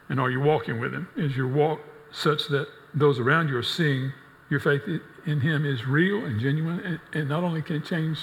And 0.08 0.20
are 0.20 0.30
you 0.30 0.40
walking 0.40 0.80
with 0.80 0.92
him? 0.92 1.08
Is 1.16 1.36
your 1.36 1.48
walk 1.48 1.80
such 2.10 2.48
that 2.48 2.68
those 2.94 3.18
around 3.18 3.48
you 3.48 3.56
are 3.56 3.62
seeing 3.62 4.12
your 4.50 4.60
faith 4.60 4.82
in 5.26 5.40
him 5.40 5.64
is 5.64 5.86
real 5.86 6.24
and 6.24 6.40
genuine? 6.40 6.80
And, 6.80 7.00
and 7.12 7.28
not 7.28 7.44
only 7.44 7.62
can 7.62 7.76
it 7.76 7.84
change, 7.84 8.18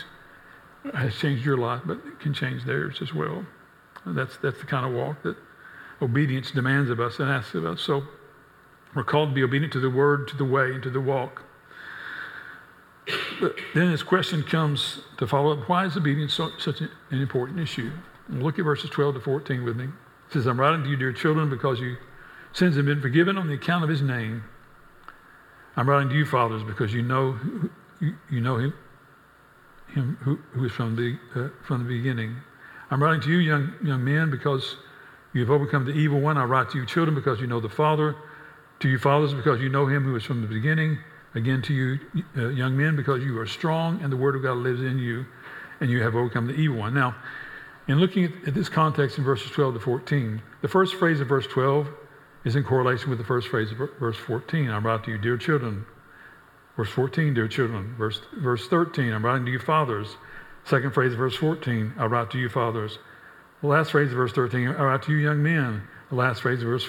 has 0.94 1.16
changed 1.16 1.46
your 1.46 1.58
life, 1.58 1.82
but 1.86 1.98
it 2.06 2.20
can 2.20 2.34
change 2.34 2.66
theirs 2.66 3.02
as 3.02 3.14
well. 3.14 3.46
And 4.06 4.18
that's, 4.18 4.38
that's 4.38 4.60
the 4.60 4.66
kind 4.66 4.86
of 4.86 4.94
walk 4.94 5.24
that 5.24 5.36
obedience 6.02 6.52
demands 6.52 6.90
of 6.90 7.00
us 7.00 7.20
and 7.20 7.30
asks 7.30 7.56
of 7.56 7.66
us. 7.66 7.82
So 7.82 8.04
we're 8.96 9.04
called 9.04 9.30
to 9.30 9.36
be 9.36 9.44
obedient 9.44 9.74
to 9.74 9.80
the 9.80 9.90
word, 9.90 10.28
to 10.30 10.38
the 10.38 10.46
way, 10.46 10.72
and 10.72 10.84
to 10.84 10.90
the 10.90 11.02
walk. 11.02 11.44
But 13.42 13.56
then 13.74 13.92
this 13.92 14.04
question 14.04 14.44
comes 14.44 15.02
to 15.18 15.26
follow 15.26 15.54
up 15.54 15.68
why 15.68 15.86
is 15.86 15.98
obedience 15.98 16.36
so, 16.36 16.52
such 16.58 16.82
an 16.82 16.90
important 17.10 17.60
issue? 17.60 17.92
Look 18.30 18.60
at 18.60 18.66
verses 18.66 18.90
12 18.92 19.16
to 19.16 19.22
14 19.22 19.64
with 19.64 19.76
me 19.76 19.88
says, 20.32 20.46
I'm 20.46 20.60
writing 20.60 20.84
to 20.84 20.90
you, 20.90 20.96
dear 20.96 21.14
children, 21.14 21.50
because 21.50 21.80
your 21.80 21.98
sins 22.54 22.76
have 22.76 22.86
been 22.86 23.02
forgiven 23.02 23.38
on 23.38 23.48
the 23.48 23.56
account 23.56 23.84
of 23.84 23.90
his 23.90 24.02
name. 24.02 24.44
I'm 25.76 25.90
writing 25.90 26.10
to 26.10 26.16
you, 26.16 26.26
fathers, 26.26 26.64
because 26.64 26.94
you 26.94 27.02
know, 27.02 27.38
you, 28.00 28.16
you 28.30 28.42
know 28.42 28.58
him, 28.58 28.74
him 29.94 30.18
who, 30.22 30.38
who 30.52 30.66
is 30.66 30.72
from 30.72 30.96
the, 30.96 31.18
uh, 31.36 31.50
from 31.66 31.84
the 31.84 31.88
beginning. 31.88 32.36
I'm 32.92 33.02
writing 33.02 33.22
to 33.22 33.32
you, 33.32 33.38
young, 33.38 33.74
young 33.84 34.04
men, 34.04 34.30
because 34.30 34.78
you 35.34 35.42
have 35.42 35.52
overcome 35.52 35.86
the 35.86 35.94
evil 35.94 36.20
one. 36.20 36.38
I 36.38 36.44
write 36.44 36.70
to 36.72 36.80
you, 36.80 36.86
children, 36.86 37.16
because 37.16 37.40
you 37.40 37.48
know 37.48 37.60
the 37.60 37.70
Father. 37.70 38.16
To 38.80 38.88
you, 38.88 38.98
fathers, 38.98 39.34
because 39.34 39.60
you 39.60 39.70
know 39.70 39.88
him 39.88 40.04
who 40.04 40.16
is 40.16 40.24
from 40.24 40.42
the 40.42 40.48
beginning. 40.48 40.98
Again, 41.36 41.62
to 41.64 41.74
you, 41.74 42.00
uh, 42.38 42.48
young 42.50 42.76
men, 42.76 42.96
because 42.96 43.24
you 43.24 43.38
are 43.40 43.46
strong 43.46 44.02
and 44.02 44.12
the 44.12 44.18
word 44.18 44.36
of 44.36 44.42
God 44.42 44.58
lives 44.58 44.82
in 44.82 44.98
you, 44.98 45.26
and 45.80 45.90
you 45.90 46.02
have 46.02 46.16
overcome 46.16 46.48
the 46.48 46.54
evil 46.54 46.78
one. 46.78 46.94
Now, 46.94 47.16
in 47.90 48.00
looking 48.00 48.26
at, 48.46 48.54
this 48.54 48.70
context 48.70 49.18
in 49.18 49.24
verses 49.24 49.50
12 49.52 49.74
to 49.74 49.80
14, 49.80 50.42
the 50.62 50.68
first 50.68 50.96
phrase 50.96 51.20
of 51.20 51.28
verse 51.28 51.48
12 51.48 51.90
is 52.46 52.56
in 52.56 52.64
correlation 52.64 53.10
with 53.10 53.18
the 53.18 53.26
first 53.26 53.48
phrase 53.48 53.72
of 53.72 53.78
verse 54.00 54.16
14. 54.16 54.70
I'm 54.70 54.86
writing 54.86 55.06
to 55.06 55.12
you, 55.14 55.18
dear 55.18 55.38
children. 55.38 55.86
Verse 56.78 56.90
14, 56.92 57.34
dear 57.34 57.48
children. 57.48 57.96
Verse, 57.98 58.22
verse 58.38 58.68
13, 58.68 59.12
I'm 59.12 59.26
writing 59.26 59.46
to 59.48 59.52
you, 59.52 59.60
fathers. 59.60 60.18
Second 60.66 60.94
phrase 60.94 61.14
of 61.14 61.18
verse 61.18 61.36
14, 61.36 61.96
I 61.98 62.06
write 62.06 62.30
to 62.32 62.38
you, 62.38 62.48
fathers. 62.48 63.00
The 63.62 63.68
last 63.68 63.92
phrase 63.92 64.12
of 64.12 64.18
verse 64.18 64.34
13, 64.34 64.68
I 64.68 64.84
write 64.84 65.02
to 65.04 65.12
you, 65.12 65.18
young 65.18 65.42
men. 65.42 65.82
The 66.10 66.16
last 66.16 66.44
phrase 66.44 66.62
of 66.62 66.68
verse 66.68 66.88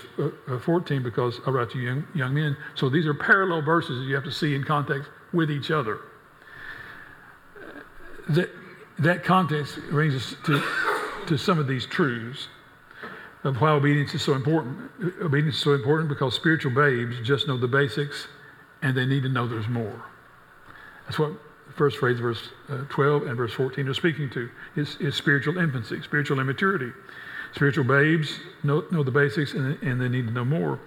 uh, 0.48 0.58
14, 0.58 1.02
because 1.02 1.40
I 1.46 1.50
write 1.50 1.70
to 1.70 1.78
you, 1.78 1.88
young, 1.88 2.06
young 2.14 2.34
men. 2.34 2.56
So 2.74 2.90
these 2.90 3.06
are 3.06 3.14
parallel 3.14 3.62
verses 3.62 4.00
that 4.00 4.04
you 4.04 4.14
have 4.14 4.24
to 4.24 4.32
see 4.32 4.54
in 4.54 4.64
context 4.64 5.10
with 5.32 5.50
each 5.50 5.70
other. 5.70 6.00
That 9.00 9.24
context 9.24 9.78
brings 9.90 10.14
us 10.14 10.34
to 10.44 10.62
to 11.26 11.38
some 11.38 11.58
of 11.58 11.66
these 11.66 11.86
truths 11.86 12.48
of 13.44 13.60
why 13.60 13.70
obedience 13.70 14.14
is 14.14 14.22
so 14.22 14.34
important. 14.34 14.90
Obedience 15.22 15.56
is 15.56 15.62
so 15.62 15.74
important 15.74 16.08
because 16.08 16.34
spiritual 16.34 16.72
babes 16.72 17.16
just 17.22 17.46
know 17.46 17.56
the 17.56 17.68
basics 17.68 18.26
and 18.82 18.96
they 18.96 19.06
need 19.06 19.22
to 19.22 19.28
know 19.28 19.46
there's 19.46 19.68
more. 19.68 20.02
That's 21.04 21.18
what 21.18 21.32
the 21.66 21.72
first 21.74 21.98
phrase, 21.98 22.18
verse 22.18 22.50
uh, 22.68 22.78
12 22.88 23.28
and 23.28 23.36
verse 23.36 23.52
14 23.52 23.88
are 23.88 23.94
speaking 23.94 24.28
to 24.30 24.50
is, 24.76 24.96
is 24.96 25.14
spiritual 25.14 25.56
infancy, 25.58 26.02
spiritual 26.02 26.40
immaturity. 26.40 26.92
Spiritual 27.54 27.84
babes 27.84 28.40
know, 28.62 28.84
know 28.90 29.02
the 29.02 29.10
basics 29.10 29.54
and, 29.54 29.80
and 29.82 30.00
they 30.00 30.08
need 30.08 30.26
to 30.26 30.32
know 30.32 30.44
more. 30.44 30.78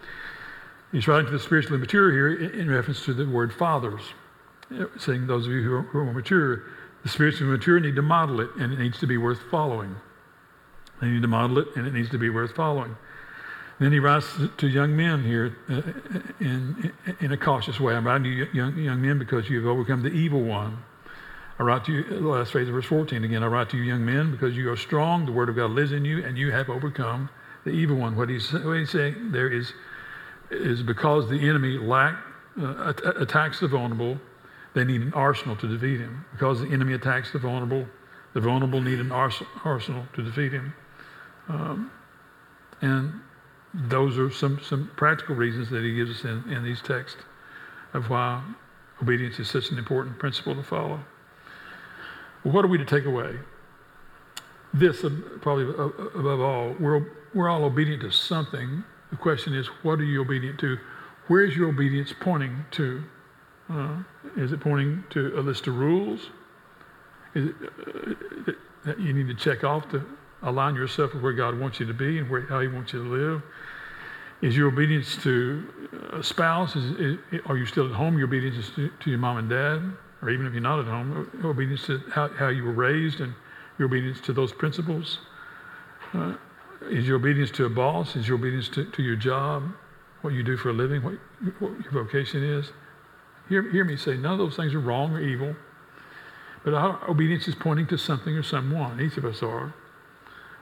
He's 0.91 1.07
writing 1.07 1.25
to 1.25 1.31
the 1.31 1.39
spiritually 1.39 1.77
immature 1.77 2.11
here 2.11 2.35
in, 2.35 2.59
in 2.59 2.69
reference 2.69 3.03
to 3.05 3.13
the 3.13 3.25
word 3.25 3.53
fathers, 3.53 4.01
saying 4.97 5.25
those 5.25 5.47
of 5.47 5.53
you 5.53 5.63
who 5.63 5.73
are, 5.73 5.81
who 5.83 5.99
are 5.99 6.13
mature, 6.13 6.63
the 7.03 7.09
spiritually 7.09 7.51
mature 7.51 7.79
need 7.79 7.95
to 7.95 8.01
model 8.01 8.39
it 8.39 8.49
and 8.57 8.73
it 8.73 8.79
needs 8.79 8.99
to 8.99 9.07
be 9.07 9.17
worth 9.17 9.39
following. 9.51 9.95
They 11.01 11.09
need 11.09 11.21
to 11.21 11.27
model 11.27 11.57
it, 11.57 11.67
and 11.75 11.85
it 11.85 11.93
needs 11.93 12.09
to 12.11 12.17
be 12.17 12.29
worth 12.29 12.55
following. 12.55 12.95
Then 13.79 13.91
he 13.91 13.99
writes 13.99 14.27
to 14.57 14.67
young 14.67 14.95
men 14.95 15.23
here 15.23 15.57
uh, 15.69 15.81
in, 16.39 16.93
in 17.19 17.31
a 17.33 17.37
cautious 17.37 17.79
way. 17.79 17.93
I'm 17.93 18.07
writing 18.07 18.23
to 18.23 18.29
you, 18.29 18.47
young, 18.53 18.77
young 18.77 19.01
men 19.01 19.19
because 19.19 19.49
you 19.49 19.57
have 19.57 19.67
overcome 19.67 20.01
the 20.01 20.11
evil 20.11 20.41
one. 20.41 20.77
I 21.59 21.63
write 21.63 21.83
to 21.85 21.91
you, 21.91 22.03
the 22.03 22.27
last 22.27 22.51
phrase 22.51 22.67
of 22.67 22.73
verse 22.73 22.85
14 22.85 23.23
again, 23.23 23.43
I 23.43 23.47
write 23.47 23.69
to 23.71 23.77
you, 23.77 23.83
young 23.83 24.05
men, 24.05 24.31
because 24.31 24.55
you 24.55 24.71
are 24.71 24.77
strong, 24.77 25.25
the 25.25 25.31
word 25.31 25.49
of 25.49 25.55
God 25.55 25.71
lives 25.71 25.91
in 25.91 26.05
you, 26.05 26.23
and 26.23 26.37
you 26.37 26.51
have 26.51 26.69
overcome 26.69 27.29
the 27.65 27.71
evil 27.71 27.97
one. 27.97 28.15
What 28.15 28.29
he's, 28.29 28.51
what 28.53 28.77
he's 28.77 28.91
saying 28.91 29.31
there 29.31 29.51
is, 29.51 29.73
is 30.49 30.81
because 30.81 31.29
the 31.29 31.49
enemy 31.49 31.77
lack, 31.77 32.15
uh, 32.61 32.93
attacks 33.17 33.59
the 33.59 33.67
vulnerable, 33.67 34.19
they 34.73 34.83
need 34.83 35.01
an 35.01 35.13
arsenal 35.13 35.55
to 35.57 35.67
defeat 35.67 35.99
him. 35.99 36.25
Because 36.31 36.61
the 36.61 36.67
enemy 36.67 36.93
attacks 36.93 37.31
the 37.31 37.39
vulnerable, 37.39 37.87
the 38.33 38.41
vulnerable 38.41 38.81
need 38.81 38.99
an 38.99 39.11
arsenal 39.11 40.05
to 40.13 40.23
defeat 40.23 40.51
him. 40.51 40.73
Um, 41.49 41.91
and 42.81 43.13
those 43.73 44.17
are 44.17 44.31
some, 44.31 44.59
some 44.61 44.91
practical 44.95 45.35
reasons 45.35 45.69
that 45.69 45.83
he 45.83 45.95
gives 45.95 46.11
us 46.11 46.23
in, 46.23 46.51
in 46.51 46.63
these 46.63 46.81
texts 46.81 47.21
of 47.93 48.09
why 48.09 48.43
obedience 49.01 49.39
is 49.39 49.49
such 49.49 49.69
an 49.71 49.77
important 49.77 50.17
principle 50.19 50.55
to 50.55 50.63
follow. 50.63 50.99
Well, 52.43 52.53
what 52.53 52.65
are 52.65 52.67
we 52.67 52.77
to 52.77 52.85
take 52.85 53.05
away? 53.05 53.37
This, 54.73 55.03
uh, 55.03 55.09
probably 55.41 55.65
above 55.65 56.39
all, 56.39 56.75
we're, 56.79 57.05
we're 57.33 57.49
all 57.49 57.63
obedient 57.63 58.01
to 58.01 58.11
something. 58.11 58.83
The 59.11 59.17
question 59.17 59.53
is, 59.53 59.67
what 59.83 59.99
are 59.99 60.03
you 60.03 60.21
obedient 60.21 60.59
to? 60.61 60.77
Where 61.27 61.43
is 61.43 61.55
your 61.55 61.69
obedience 61.69 62.13
pointing 62.19 62.65
to? 62.71 63.03
Uh, 63.69 63.97
is 64.37 64.51
it 64.51 64.59
pointing 64.59 65.03
to 65.09 65.39
a 65.39 65.41
list 65.41 65.67
of 65.67 65.77
rules? 65.77 66.29
Is 67.35 67.49
it, 67.49 67.55
uh, 67.87 68.51
that 68.85 68.99
you 68.99 69.13
need 69.13 69.27
to 69.27 69.35
check 69.35 69.63
off 69.63 69.89
to 69.89 70.03
align 70.41 70.75
yourself 70.75 71.13
with 71.13 71.23
where 71.23 71.33
God 71.33 71.57
wants 71.57 71.79
you 71.79 71.85
to 71.85 71.93
be 71.93 72.19
and 72.19 72.29
where, 72.29 72.41
how 72.41 72.59
He 72.59 72.67
wants 72.67 72.93
you 72.93 73.03
to 73.03 73.09
live? 73.09 73.41
Is 74.41 74.57
your 74.57 74.67
obedience 74.67 75.15
to 75.23 75.65
a 76.11 76.21
spouse? 76.21 76.75
Is, 76.75 76.91
is, 76.99 77.17
are 77.45 77.57
you 77.57 77.65
still 77.65 77.85
at 77.85 77.93
home? 77.93 78.17
Your 78.17 78.27
obedience 78.27 78.69
to, 78.75 78.89
to, 78.89 79.09
your 79.09 79.19
mom 79.19 79.37
and 79.37 79.49
dad, 79.49 79.81
or 80.21 80.29
even 80.29 80.45
if 80.45 80.51
you're 80.51 80.61
not 80.61 80.79
at 80.79 80.85
home, 80.85 81.31
obedience 81.45 81.85
to 81.85 81.99
how, 82.11 82.27
how 82.27 82.49
you 82.49 82.65
were 82.65 82.73
raised 82.73 83.21
and 83.21 83.33
your 83.79 83.87
obedience 83.87 84.19
to 84.21 84.33
those 84.33 84.51
principles. 84.51 85.19
Uh, 86.13 86.33
is 86.89 87.07
your 87.07 87.15
obedience 87.15 87.51
to 87.51 87.65
a 87.65 87.69
boss? 87.69 88.17
Is 88.17 88.27
your 88.27 88.37
obedience 88.37 88.67
to, 88.69 88.83
to 88.83 89.01
your 89.01 89.15
job? 89.15 89.63
What 90.21 90.33
you 90.33 90.43
do 90.43 90.57
for 90.57 90.71
a 90.71 90.73
living? 90.73 91.01
What, 91.01 91.13
what 91.59 91.71
your 91.81 92.03
vocation 92.03 92.43
is? 92.43 92.71
Hear, 93.49 93.69
hear 93.71 93.83
me 93.83 93.97
say, 93.97 94.15
none 94.17 94.33
of 94.33 94.37
those 94.37 94.55
things 94.55 94.73
are 94.73 94.79
wrong 94.79 95.13
or 95.13 95.21
evil. 95.21 95.55
But 96.63 96.73
our 96.73 97.09
obedience 97.09 97.47
is 97.47 97.55
pointing 97.55 97.87
to 97.87 97.97
something 97.97 98.35
or 98.35 98.43
someone. 98.43 99.01
Each 99.01 99.17
of 99.17 99.25
us 99.25 99.43
are. 99.43 99.73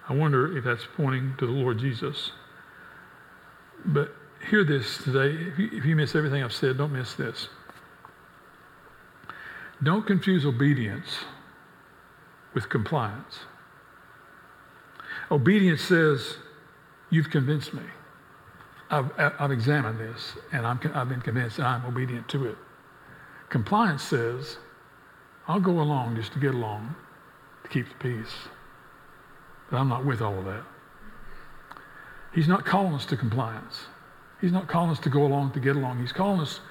I 0.09 0.13
wonder 0.13 0.57
if 0.57 0.63
that's 0.63 0.87
pointing 0.97 1.35
to 1.37 1.45
the 1.45 1.51
Lord 1.51 1.77
Jesus. 1.77 2.31
But 3.85 4.13
hear 4.49 4.63
this 4.63 4.97
today. 4.97 5.35
If 5.47 5.59
you, 5.59 5.69
if 5.71 5.85
you 5.85 5.95
miss 5.95 6.15
everything 6.15 6.43
I've 6.43 6.53
said, 6.53 6.77
don't 6.77 6.91
miss 6.91 7.13
this. 7.13 7.49
Don't 9.83 10.05
confuse 10.05 10.45
obedience 10.45 11.19
with 12.53 12.69
compliance. 12.69 13.39
Obedience 15.29 15.81
says, 15.81 16.37
You've 17.09 17.29
convinced 17.29 17.73
me. 17.73 17.83
I've, 18.89 19.11
I've 19.17 19.51
examined 19.51 19.99
this, 19.99 20.35
and 20.51 20.65
I'm, 20.65 20.79
I've 20.93 21.09
been 21.09 21.21
convinced 21.21 21.57
that 21.57 21.65
I'm 21.65 21.85
obedient 21.85 22.27
to 22.29 22.47
it. 22.47 22.57
Compliance 23.51 24.01
says, 24.01 24.57
I'll 25.45 25.59
go 25.59 25.81
along 25.81 26.15
just 26.15 26.31
to 26.31 26.39
get 26.39 26.53
along, 26.55 26.95
to 27.63 27.69
keep 27.69 27.85
the 27.89 27.95
peace. 27.95 28.33
But 29.69 29.77
I'm 29.77 29.89
not 29.89 30.05
with 30.05 30.21
all 30.21 30.39
of 30.39 30.45
that. 30.45 30.63
He's 32.33 32.47
not 32.47 32.63
calling 32.65 32.93
us 32.93 33.05
to 33.07 33.17
compliance. 33.17 33.87
He's 34.39 34.53
not 34.53 34.69
calling 34.69 34.89
us 34.89 34.99
to 34.99 35.09
go 35.09 35.25
along 35.25 35.51
to 35.51 35.59
get 35.59 35.75
along. 35.75 35.99
He's 35.99 36.13
calling 36.13 36.39
us 36.39 36.61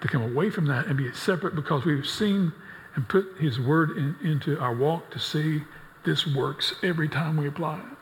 to 0.00 0.08
come 0.08 0.22
away 0.22 0.50
from 0.50 0.66
that 0.66 0.86
and 0.86 0.96
be 0.96 1.12
separate 1.12 1.54
because 1.54 1.84
we've 1.84 2.06
seen 2.06 2.52
and 2.96 3.08
put 3.08 3.36
His 3.38 3.60
Word 3.60 3.96
in, 3.96 4.16
into 4.24 4.58
our 4.58 4.74
walk 4.74 5.08
to 5.12 5.20
see 5.20 5.62
this 6.04 6.26
works 6.26 6.74
every 6.82 7.08
time 7.08 7.36
we 7.36 7.46
apply 7.46 7.78
it. 7.78 7.96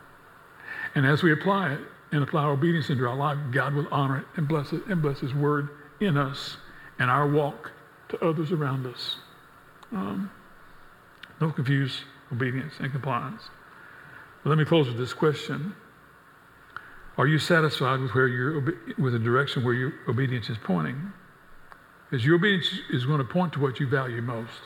And 0.94 1.04
as 1.04 1.22
we 1.22 1.32
apply 1.32 1.74
it 1.74 1.80
and 2.12 2.22
apply 2.22 2.46
obedience 2.46 2.88
into 2.88 3.06
our 3.06 3.14
life, 3.14 3.36
God 3.50 3.74
will 3.74 3.88
honor 3.92 4.20
it 4.20 4.26
and 4.36 4.48
bless 4.48 4.72
it 4.72 4.86
and 4.86 5.02
bless 5.02 5.20
His 5.20 5.34
Word 5.34 5.68
in 6.00 6.16
us 6.16 6.56
and 6.98 7.10
our 7.10 7.28
walk 7.28 7.72
to 8.11 8.25
others 8.25 8.53
around 8.53 8.87
us. 8.87 9.16
Um, 9.92 10.31
don't 11.38 11.55
confuse 11.55 12.03
obedience 12.33 12.75
and 12.79 12.92
compliance. 12.92 13.42
But 14.42 14.51
let 14.51 14.59
me 14.59 14.64
close 14.64 14.87
with 14.87 14.99
this 14.99 15.12
question. 15.12 15.75
Are 17.18 17.27
you 17.27 17.38
satisfied 17.38 18.01
with 18.01 18.14
where 18.14 18.29
you're 18.29 18.61
with 18.99 19.12
the 19.12 19.18
direction 19.18 19.64
where 19.64 19.75
your 19.75 19.92
obedience 20.09 20.49
is 20.49 20.57
pointing? 20.62 21.12
Because 22.09 22.25
your 22.25 22.37
obedience 22.37 22.70
is 22.90 23.05
going 23.07 23.18
to 23.18 23.25
point 23.25 23.53
to 23.55 23.61
what 23.61 23.79
you 23.79 23.88
value 23.88 24.23
most. 24.23 24.62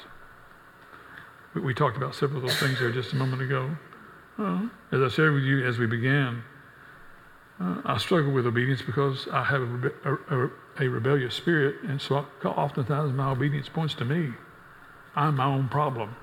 We, 1.55 1.61
we 1.63 1.75
talked 1.75 1.97
about 1.97 2.15
several 2.15 2.43
of 2.43 2.49
those 2.49 2.59
things 2.59 2.79
there 2.79 2.93
just 2.93 3.13
a 3.13 3.17
moment 3.17 3.43
ago. 3.43 3.77
Uh, 4.39 4.69
as 4.93 5.01
I 5.01 5.09
shared 5.09 5.35
with 5.35 5.45
you 5.45 5.67
as 5.67 5.79
we 5.79 5.87
began, 5.87 6.43
uh, 7.61 7.83
I 7.85 7.99
struggle 7.99 8.33
with 8.33 8.47
obedience 8.47 8.83
because 8.83 9.29
I 9.33 9.45
have 9.45 9.63
a, 9.63 10.19
a, 10.31 10.51
a, 10.81 10.89
rebellious 10.89 11.35
spirit, 11.35 11.83
and 11.85 12.01
so 12.01 12.27
oftentimes 12.45 13.13
my 13.13 13.31
obedience 13.31 13.69
points 13.69 13.95
to 13.95 14.05
me. 14.05 14.33
I'm 15.15 15.37
my 15.37 15.45
own 15.45 15.69
problem, 15.69 16.17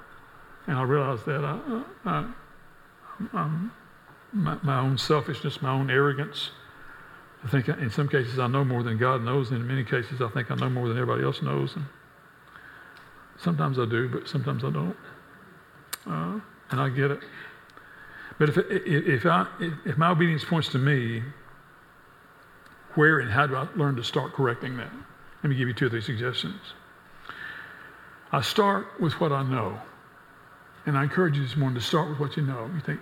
and 0.67 0.77
I 0.77 0.83
realize 0.83 1.23
that 1.23 1.45
I, 1.45 1.83
I, 2.05 2.25
I'm 3.33 3.71
my, 4.33 4.57
my 4.61 4.79
own 4.79 4.97
selfishness, 4.97 5.61
my 5.61 5.71
own 5.71 5.89
arrogance. 5.89 6.51
I 7.43 7.47
think 7.47 7.67
in 7.69 7.89
some 7.89 8.07
cases 8.07 8.37
I 8.37 8.47
know 8.47 8.63
more 8.63 8.83
than 8.83 8.97
God 8.97 9.23
knows, 9.23 9.51
and 9.51 9.61
in 9.61 9.67
many 9.67 9.83
cases 9.83 10.21
I 10.21 10.27
think 10.29 10.51
I 10.51 10.55
know 10.55 10.69
more 10.69 10.87
than 10.87 10.97
everybody 10.97 11.23
else 11.23 11.41
knows. 11.41 11.75
And 11.75 11.85
sometimes 13.37 13.79
I 13.79 13.85
do, 13.85 14.09
but 14.09 14.27
sometimes 14.27 14.63
I 14.63 14.69
don't. 14.69 14.97
Uh, 16.05 16.39
and 16.71 16.81
I 16.81 16.89
get 16.89 17.11
it. 17.11 17.19
But 18.41 18.49
if, 18.49 18.57
if, 18.57 19.25
I, 19.27 19.45
if 19.85 19.99
my 19.99 20.09
obedience 20.09 20.43
points 20.43 20.69
to 20.69 20.79
me, 20.79 21.21
where 22.95 23.19
and 23.19 23.29
how 23.29 23.45
do 23.45 23.55
I 23.55 23.67
learn 23.75 23.97
to 23.97 24.03
start 24.03 24.33
correcting 24.33 24.77
that? 24.77 24.91
Let 25.43 25.49
me 25.51 25.55
give 25.55 25.67
you 25.67 25.75
two 25.75 25.85
or 25.85 25.89
three 25.91 26.01
suggestions. 26.01 26.59
I 28.31 28.41
start 28.41 28.99
with 28.99 29.13
what 29.21 29.31
I 29.31 29.43
know. 29.43 29.79
And 30.87 30.97
I 30.97 31.03
encourage 31.03 31.37
you 31.37 31.43
this 31.43 31.55
morning 31.55 31.79
to 31.79 31.85
start 31.85 32.09
with 32.09 32.19
what 32.19 32.35
you 32.35 32.41
know. 32.41 32.67
You 32.73 32.79
think, 32.79 32.99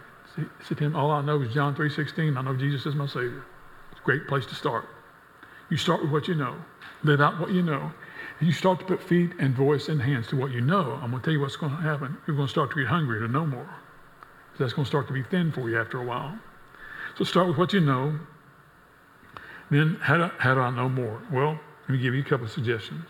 see, 0.68 0.76
Tim, 0.76 0.94
all 0.94 1.10
I 1.10 1.22
know 1.22 1.42
is 1.42 1.54
John 1.54 1.74
3.16. 1.74 2.36
I 2.36 2.42
know 2.42 2.58
Jesus 2.58 2.86
is 2.86 2.96
my 2.96 3.08
Savior. 3.08 3.46
It's 3.94 4.02
a 4.02 4.04
great 4.04 4.28
place 4.28 4.46
to 4.48 4.56
start. 4.56 4.90
You 5.70 5.78
start 5.78 6.02
with 6.02 6.12
what 6.12 6.28
you 6.28 6.36
know. 6.36 6.58
Live 7.04 7.22
out 7.22 7.40
what 7.40 7.52
you 7.52 7.62
know. 7.62 7.94
And 8.40 8.46
you 8.46 8.52
start 8.52 8.80
to 8.80 8.86
put 8.86 9.02
feet 9.02 9.32
and 9.40 9.56
voice 9.56 9.88
and 9.88 10.02
hands 10.02 10.28
to 10.28 10.36
what 10.36 10.52
you 10.52 10.60
know. 10.60 11.00
I'm 11.02 11.12
going 11.12 11.22
to 11.22 11.26
tell 11.26 11.34
you 11.34 11.40
what's 11.40 11.56
going 11.56 11.78
to 11.78 11.82
happen. 11.82 12.18
You're 12.28 12.36
going 12.36 12.50
to 12.50 12.52
start 12.52 12.72
to 12.72 12.76
get 12.76 12.88
hungry 12.88 13.22
to 13.22 13.30
know 13.30 13.46
more. 13.46 13.70
That's 14.60 14.74
going 14.74 14.86
to 14.86 14.90
start 14.90 15.08
to 15.08 15.14
be 15.14 15.24
thin 15.24 15.52
for 15.52 15.70
you 15.70 15.80
after 15.80 16.00
a 16.00 16.06
while. 16.06 16.38
So 17.18 17.24
start 17.24 17.48
with 17.48 17.58
what 17.58 17.74
you 17.74 17.80
know. 17.80 18.20
Then, 19.72 19.98
how 20.02 20.18
do, 20.18 20.32
how 20.38 20.54
do 20.56 20.62
I 20.62 20.72
know 20.72 20.90
more? 20.90 21.22
Well, 21.32 21.60
let 21.82 21.90
me 21.90 21.98
give 21.98 22.14
you 22.14 22.22
a 22.22 22.26
couple 22.26 22.46
of 22.46 22.52
suggestions. 22.52 23.06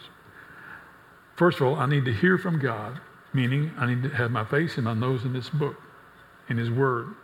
First 1.35 1.59
of 1.59 1.67
all, 1.67 1.75
I 1.75 1.85
need 1.85 2.05
to 2.05 2.13
hear 2.13 2.37
from 2.37 2.59
God, 2.59 2.99
meaning 3.33 3.71
I 3.77 3.87
need 3.87 4.03
to 4.03 4.09
have 4.09 4.29
my 4.29 4.45
face 4.45 4.75
and 4.75 4.85
my 4.85 4.93
nose 4.93 5.23
in 5.23 5.33
this 5.33 5.49
book, 5.49 5.75
in 6.49 6.57
His 6.57 6.69
Word. 6.69 7.15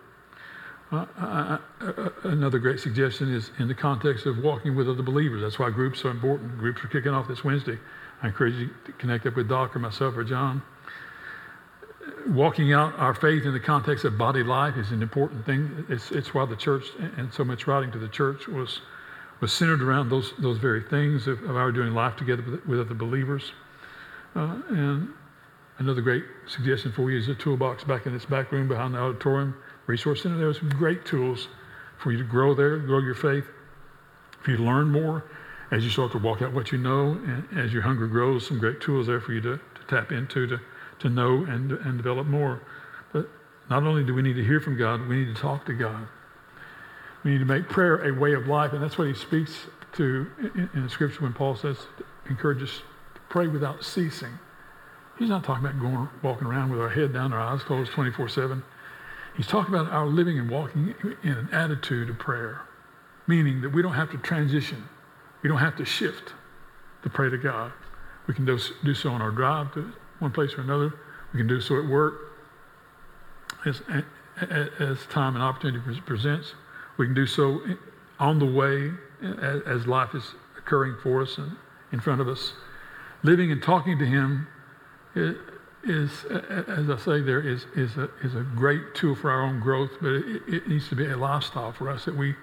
Uh, 0.91 1.05
I, 1.17 1.59
I, 1.81 2.09
another 2.23 2.59
great 2.59 2.79
suggestion 2.79 3.33
is 3.33 3.51
in 3.59 3.67
the 3.67 3.73
context 3.73 4.25
of 4.25 4.37
walking 4.37 4.75
with 4.75 4.87
other 4.87 5.01
believers. 5.03 5.41
That's 5.41 5.59
why 5.59 5.69
groups 5.69 6.05
are 6.05 6.11
important. 6.11 6.57
Groups 6.57 6.83
are 6.83 6.87
kicking 6.87 7.11
off 7.11 7.27
this 7.27 7.43
Wednesday. 7.43 7.77
I 8.21 8.27
encourage 8.27 8.55
you 8.55 8.69
to 8.85 8.91
connect 8.93 9.25
up 9.25 9.35
with 9.35 9.49
Doc 9.49 9.75
or 9.75 9.79
myself 9.79 10.15
or 10.15 10.23
John. 10.23 10.61
Walking 12.27 12.73
out 12.73 12.97
our 12.97 13.13
faith 13.13 13.45
in 13.45 13.53
the 13.53 13.59
context 13.59 14.05
of 14.05 14.17
body 14.17 14.43
life 14.43 14.77
is 14.77 14.91
an 14.91 15.01
important 15.01 15.45
thing. 15.45 15.85
It's, 15.89 16.11
it's 16.11 16.33
why 16.33 16.45
the 16.45 16.55
church 16.55 16.85
and 17.17 17.33
so 17.33 17.43
much 17.43 17.67
writing 17.67 17.91
to 17.91 17.99
the 17.99 18.07
church 18.07 18.47
was, 18.47 18.81
was 19.41 19.53
centered 19.53 19.81
around 19.81 20.09
those, 20.09 20.33
those 20.39 20.57
very 20.57 20.81
things 20.81 21.27
of, 21.27 21.41
of 21.43 21.55
our 21.55 21.71
doing 21.71 21.93
life 21.93 22.15
together 22.15 22.43
with, 22.43 22.65
with 22.65 22.79
other 22.79 22.93
believers. 22.93 23.51
Uh, 24.35 24.57
and 24.69 25.09
another 25.77 26.01
great 26.01 26.25
suggestion 26.47 26.91
for 26.91 27.09
you 27.09 27.17
is 27.17 27.27
a 27.27 27.35
toolbox 27.35 27.83
back 27.83 28.05
in 28.05 28.13
this 28.13 28.25
back 28.25 28.51
room 28.51 28.67
behind 28.67 28.93
the 28.93 28.99
auditorium 28.99 29.55
resource 29.87 30.23
center. 30.23 30.37
There 30.37 30.49
are 30.49 30.53
some 30.53 30.69
great 30.69 31.05
tools 31.05 31.47
for 31.97 32.11
you 32.11 32.17
to 32.17 32.23
grow 32.23 32.53
there, 32.53 32.77
grow 32.77 32.99
your 32.99 33.15
faith, 33.15 33.45
for 34.41 34.51
you 34.51 34.57
to 34.57 34.63
learn 34.63 34.91
more 34.91 35.23
as 35.71 35.83
you 35.83 35.89
start 35.89 36.11
to 36.11 36.17
walk 36.19 36.41
out 36.41 36.53
what 36.53 36.71
you 36.71 36.77
know, 36.77 37.11
and 37.25 37.47
as 37.57 37.73
your 37.73 37.81
hunger 37.81 38.07
grows, 38.07 38.45
some 38.45 38.59
great 38.59 38.79
tools 38.81 39.07
there 39.07 39.19
for 39.19 39.33
you 39.33 39.41
to, 39.41 39.57
to 39.57 39.81
tap 39.87 40.11
into 40.11 40.47
to, 40.47 40.59
to 40.99 41.09
know 41.09 41.43
and, 41.45 41.71
and 41.71 41.97
develop 41.97 42.27
more. 42.27 42.61
But 43.13 43.29
not 43.69 43.83
only 43.83 44.03
do 44.03 44.13
we 44.13 44.21
need 44.21 44.35
to 44.35 44.43
hear 44.43 44.59
from 44.59 44.77
God, 44.77 45.07
we 45.07 45.17
need 45.25 45.35
to 45.35 45.41
talk 45.41 45.65
to 45.65 45.73
God. 45.73 46.07
We 47.23 47.31
need 47.31 47.39
to 47.39 47.45
make 47.45 47.67
prayer 47.67 48.07
a 48.07 48.13
way 48.13 48.33
of 48.33 48.47
life, 48.47 48.73
and 48.73 48.83
that's 48.83 48.97
what 48.97 49.07
he 49.07 49.13
speaks 49.13 49.67
to 49.93 50.27
in, 50.39 50.69
in 50.73 50.83
the 50.83 50.89
scripture 50.89 51.23
when 51.23 51.33
Paul 51.33 51.55
says, 51.55 51.77
encourage 52.29 52.61
us 52.61 52.81
to 53.15 53.21
pray 53.29 53.47
without 53.47 53.83
ceasing. 53.83 54.37
He's 55.17 55.29
not 55.29 55.43
talking 55.43 55.65
about 55.65 55.79
going 55.79 56.09
walking 56.21 56.47
around 56.47 56.71
with 56.71 56.81
our 56.81 56.89
head 56.89 57.13
down, 57.13 57.33
our 57.33 57.39
eyes 57.39 57.63
closed 57.63 57.91
24 57.91 58.29
7. 58.29 58.63
He's 59.37 59.47
talking 59.47 59.73
about 59.73 59.91
our 59.91 60.05
living 60.05 60.39
and 60.39 60.49
walking 60.49 60.93
in 61.23 61.31
an 61.31 61.49
attitude 61.51 62.09
of 62.09 62.17
prayer, 62.17 62.61
meaning 63.27 63.61
that 63.61 63.69
we 63.69 63.81
don't 63.81 63.93
have 63.93 64.11
to 64.11 64.17
transition. 64.17 64.87
We 65.41 65.49
don't 65.49 65.59
have 65.59 65.75
to 65.77 65.85
shift 65.85 66.33
to 67.03 67.09
pray 67.09 67.29
to 67.29 67.37
God. 67.37 67.71
We 68.27 68.33
can 68.33 68.45
do, 68.45 68.59
do 68.83 68.93
so 68.93 69.11
on 69.11 69.21
our 69.21 69.31
drive 69.31 69.73
to 69.73 69.93
one 70.19 70.31
place 70.31 70.53
or 70.53 70.61
another. 70.61 70.93
We 71.33 71.39
can 71.39 71.47
do 71.47 71.59
so 71.59 71.77
at 71.77 71.85
work 71.85 72.13
as, 73.65 73.81
as 74.79 75.05
time 75.07 75.35
and 75.35 75.43
opportunity 75.43 76.01
presents. 76.01 76.53
We 76.97 77.05
can 77.07 77.15
do 77.15 77.25
so 77.25 77.61
on 78.19 78.39
the 78.39 78.45
way 78.45 78.91
as 79.65 79.87
life 79.87 80.15
is 80.15 80.35
occurring 80.57 80.97
for 81.01 81.21
us 81.21 81.37
and 81.37 81.57
in 81.91 81.99
front 81.99 82.21
of 82.21 82.27
us. 82.27 82.53
Living 83.23 83.51
and 83.51 83.61
talking 83.61 83.97
to 83.99 84.05
Him 84.05 84.47
is, 85.83 86.25
as 86.25 86.89
I 86.89 86.97
say, 86.97 87.21
there 87.21 87.41
is, 87.41 87.65
is, 87.75 87.97
a, 87.97 88.09
is 88.23 88.35
a 88.35 88.41
great 88.55 88.95
tool 88.95 89.15
for 89.15 89.31
our 89.31 89.41
own 89.41 89.59
growth, 89.59 89.91
but 90.01 90.11
it, 90.11 90.41
it 90.47 90.67
needs 90.67 90.89
to 90.89 90.95
be 90.95 91.05
a 91.05 91.17
lifestyle 91.17 91.71
for 91.71 91.89
us 91.89 92.05
that 92.05 92.15
we, 92.15 92.35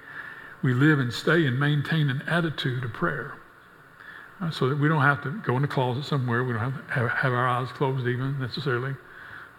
we 0.62 0.74
live 0.74 0.98
and 0.98 1.12
stay 1.12 1.46
and 1.46 1.58
maintain 1.58 2.08
an 2.08 2.22
attitude 2.26 2.84
of 2.84 2.92
prayer. 2.92 3.34
So 4.50 4.68
that 4.68 4.78
we 4.78 4.88
don't 4.88 5.02
have 5.02 5.22
to 5.22 5.30
go 5.46 5.54
in 5.54 5.62
the 5.62 5.68
closet 5.68 6.04
somewhere. 6.04 6.42
We 6.42 6.52
don't 6.52 6.72
have 6.72 6.90
have, 6.90 7.10
have 7.10 7.32
our 7.32 7.46
eyes 7.46 7.70
closed 7.70 8.06
even 8.08 8.40
necessarily, 8.40 8.94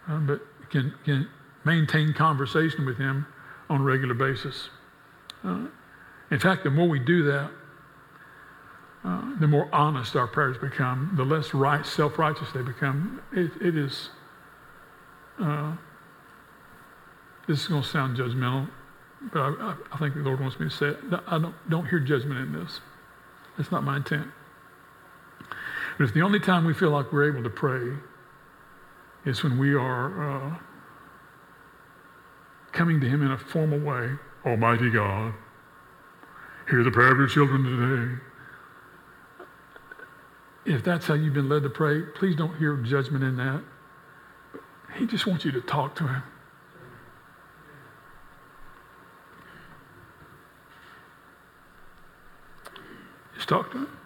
uh, 0.08 0.18
but 0.18 0.40
can, 0.70 0.92
can 1.04 1.28
maintain 1.64 2.12
conversation 2.12 2.84
with 2.84 2.98
Him 2.98 3.26
on 3.70 3.80
a 3.80 3.84
regular 3.84 4.14
basis. 4.14 4.68
Uh, 5.42 5.66
in 6.30 6.38
fact, 6.38 6.64
the 6.64 6.70
more 6.70 6.88
we 6.88 6.98
do 6.98 7.22
that, 7.24 7.50
uh, 9.04 9.38
the 9.38 9.46
more 9.46 9.68
honest 9.72 10.16
our 10.16 10.26
prayers 10.26 10.56
become, 10.58 11.12
the 11.16 11.24
less 11.24 11.54
right, 11.54 11.84
self-righteous 11.84 12.52
they 12.52 12.62
become. 12.62 13.22
it, 13.32 13.52
it 13.60 13.76
is, 13.76 14.10
uh, 15.40 15.74
this 17.46 17.60
is 17.60 17.68
going 17.68 17.82
to 17.82 17.88
sound 17.88 18.16
judgmental, 18.16 18.68
but 19.32 19.40
I, 19.40 19.74
I, 19.92 19.98
think 19.98 20.14
the 20.14 20.20
Lord 20.20 20.40
wants 20.40 20.58
me 20.58 20.68
to 20.68 20.74
say 20.74 20.86
it. 20.88 20.98
I 21.26 21.38
don't, 21.38 21.54
don't 21.68 21.86
hear 21.86 22.00
judgment 22.00 22.40
in 22.40 22.52
this. 22.52 22.80
That's 23.56 23.70
not 23.70 23.84
my 23.84 23.96
intent. 23.96 24.26
But 25.98 26.04
if 26.04 26.14
the 26.14 26.22
only 26.22 26.40
time 26.40 26.64
we 26.64 26.74
feel 26.74 26.90
like 26.90 27.12
we're 27.12 27.28
able 27.28 27.42
to 27.42 27.50
pray 27.50 27.96
is 29.24 29.42
when 29.42 29.58
we 29.58 29.74
are 29.74 30.30
uh, 30.30 30.56
coming 32.72 33.00
to 33.00 33.08
Him 33.08 33.22
in 33.22 33.30
a 33.30 33.38
formal 33.38 33.78
way, 33.78 34.10
Almighty 34.44 34.90
God, 34.90 35.34
hear 36.68 36.82
the 36.82 36.90
prayer 36.90 37.12
of 37.12 37.18
your 37.18 37.28
children 37.28 37.62
today 37.64 38.20
if 40.66 40.82
that's 40.82 41.06
how 41.06 41.14
you've 41.14 41.34
been 41.34 41.48
led 41.48 41.62
to 41.62 41.70
pray, 41.70 42.02
please 42.02 42.36
don't 42.36 42.56
hear 42.56 42.76
judgment 42.76 43.22
in 43.22 43.36
that. 43.36 43.62
He 44.96 45.06
just 45.06 45.26
wants 45.26 45.44
you 45.44 45.52
to 45.52 45.60
talk 45.60 45.94
to 45.96 46.06
him. 46.06 46.22
Just 53.34 53.48
talk 53.48 53.70
to 53.72 53.78
him. 53.78 53.98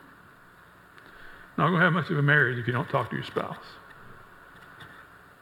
Not 1.59 1.71
going 1.71 1.81
to 1.81 1.85
have 1.85 1.92
much 1.92 2.09
of 2.11 2.16
a 2.16 2.23
marriage 2.23 2.57
if 2.57 2.68
you 2.68 2.73
don't 2.73 2.88
talk 2.88 3.11
to 3.11 3.16
your 3.16 3.25
spouse. 3.25 3.57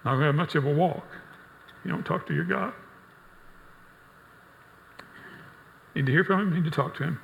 Not 0.02 0.12
going 0.12 0.20
to 0.20 0.26
have 0.26 0.34
much 0.34 0.54
of 0.54 0.64
a 0.64 0.72
walk 0.72 1.06
if 1.78 1.84
you 1.84 1.90
don't 1.90 2.04
talk 2.04 2.26
to 2.28 2.34
your 2.34 2.44
God. 2.44 2.72
Need 5.94 6.06
to 6.06 6.12
hear 6.12 6.24
from 6.24 6.40
him, 6.40 6.54
need 6.54 6.64
to 6.64 6.70
talk 6.70 6.96
to 6.96 7.04
him. 7.04 7.20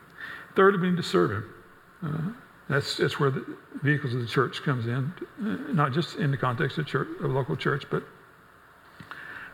Third, 0.57 0.79
we 0.79 0.91
need 0.91 0.99
to 0.99 1.03
serve 1.03 1.31
him. 1.31 1.55
Uh, 2.05 2.33
that's, 2.69 2.99
that's 2.99 3.19
where 3.19 3.31
the 3.31 3.57
vehicles 3.83 4.13
of 4.13 4.21
the 4.21 4.27
church 4.27 4.63
comes 4.63 4.87
in, 4.87 5.13
uh, 5.41 5.73
not 5.73 5.93
just 5.93 6.17
in 6.17 6.31
the 6.31 6.37
context 6.37 6.77
of 6.77 6.87
church, 6.87 7.09
of 7.23 7.31
local 7.31 7.57
church, 7.57 7.85
but 7.91 8.03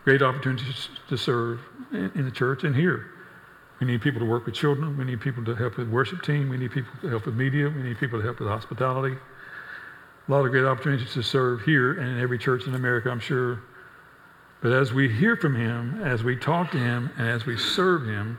great 0.03 0.21
opportunities 0.21 0.89
to 1.07 1.17
serve 1.17 1.61
in, 1.91 2.11
in 2.15 2.25
the 2.25 2.31
church 2.31 2.65
and 2.65 2.75
here. 2.75 3.07
We 3.79 3.87
need 3.87 4.01
people 4.01 4.19
to 4.19 4.25
work 4.25 4.45
with 4.45 4.55
children. 4.55 4.97
We 4.97 5.05
need 5.05 5.21
people 5.21 5.43
to 5.45 5.55
help 5.55 5.77
with 5.77 5.89
worship 5.89 6.21
team. 6.21 6.49
We 6.49 6.57
need 6.57 6.71
people 6.71 6.91
to 7.01 7.09
help 7.09 7.25
with 7.25 7.35
media. 7.35 7.69
We 7.69 7.81
need 7.81 7.97
people 7.97 8.19
to 8.19 8.25
help 8.25 8.39
with 8.39 8.49
hospitality. 8.49 9.15
A 10.27 10.31
lot 10.31 10.45
of 10.45 10.51
great 10.51 10.65
opportunities 10.65 11.13
to 11.13 11.23
serve 11.23 11.61
here 11.61 11.93
and 11.93 12.17
in 12.17 12.19
every 12.19 12.37
church 12.37 12.67
in 12.67 12.75
America, 12.75 13.09
I'm 13.09 13.19
sure. 13.19 13.61
But 14.61 14.73
as 14.73 14.93
we 14.93 15.09
hear 15.09 15.37
from 15.37 15.55
him, 15.55 16.01
as 16.03 16.23
we 16.23 16.35
talk 16.35 16.71
to 16.71 16.77
him, 16.77 17.09
and 17.17 17.27
as 17.27 17.45
we 17.45 17.57
serve 17.57 18.05
him, 18.05 18.37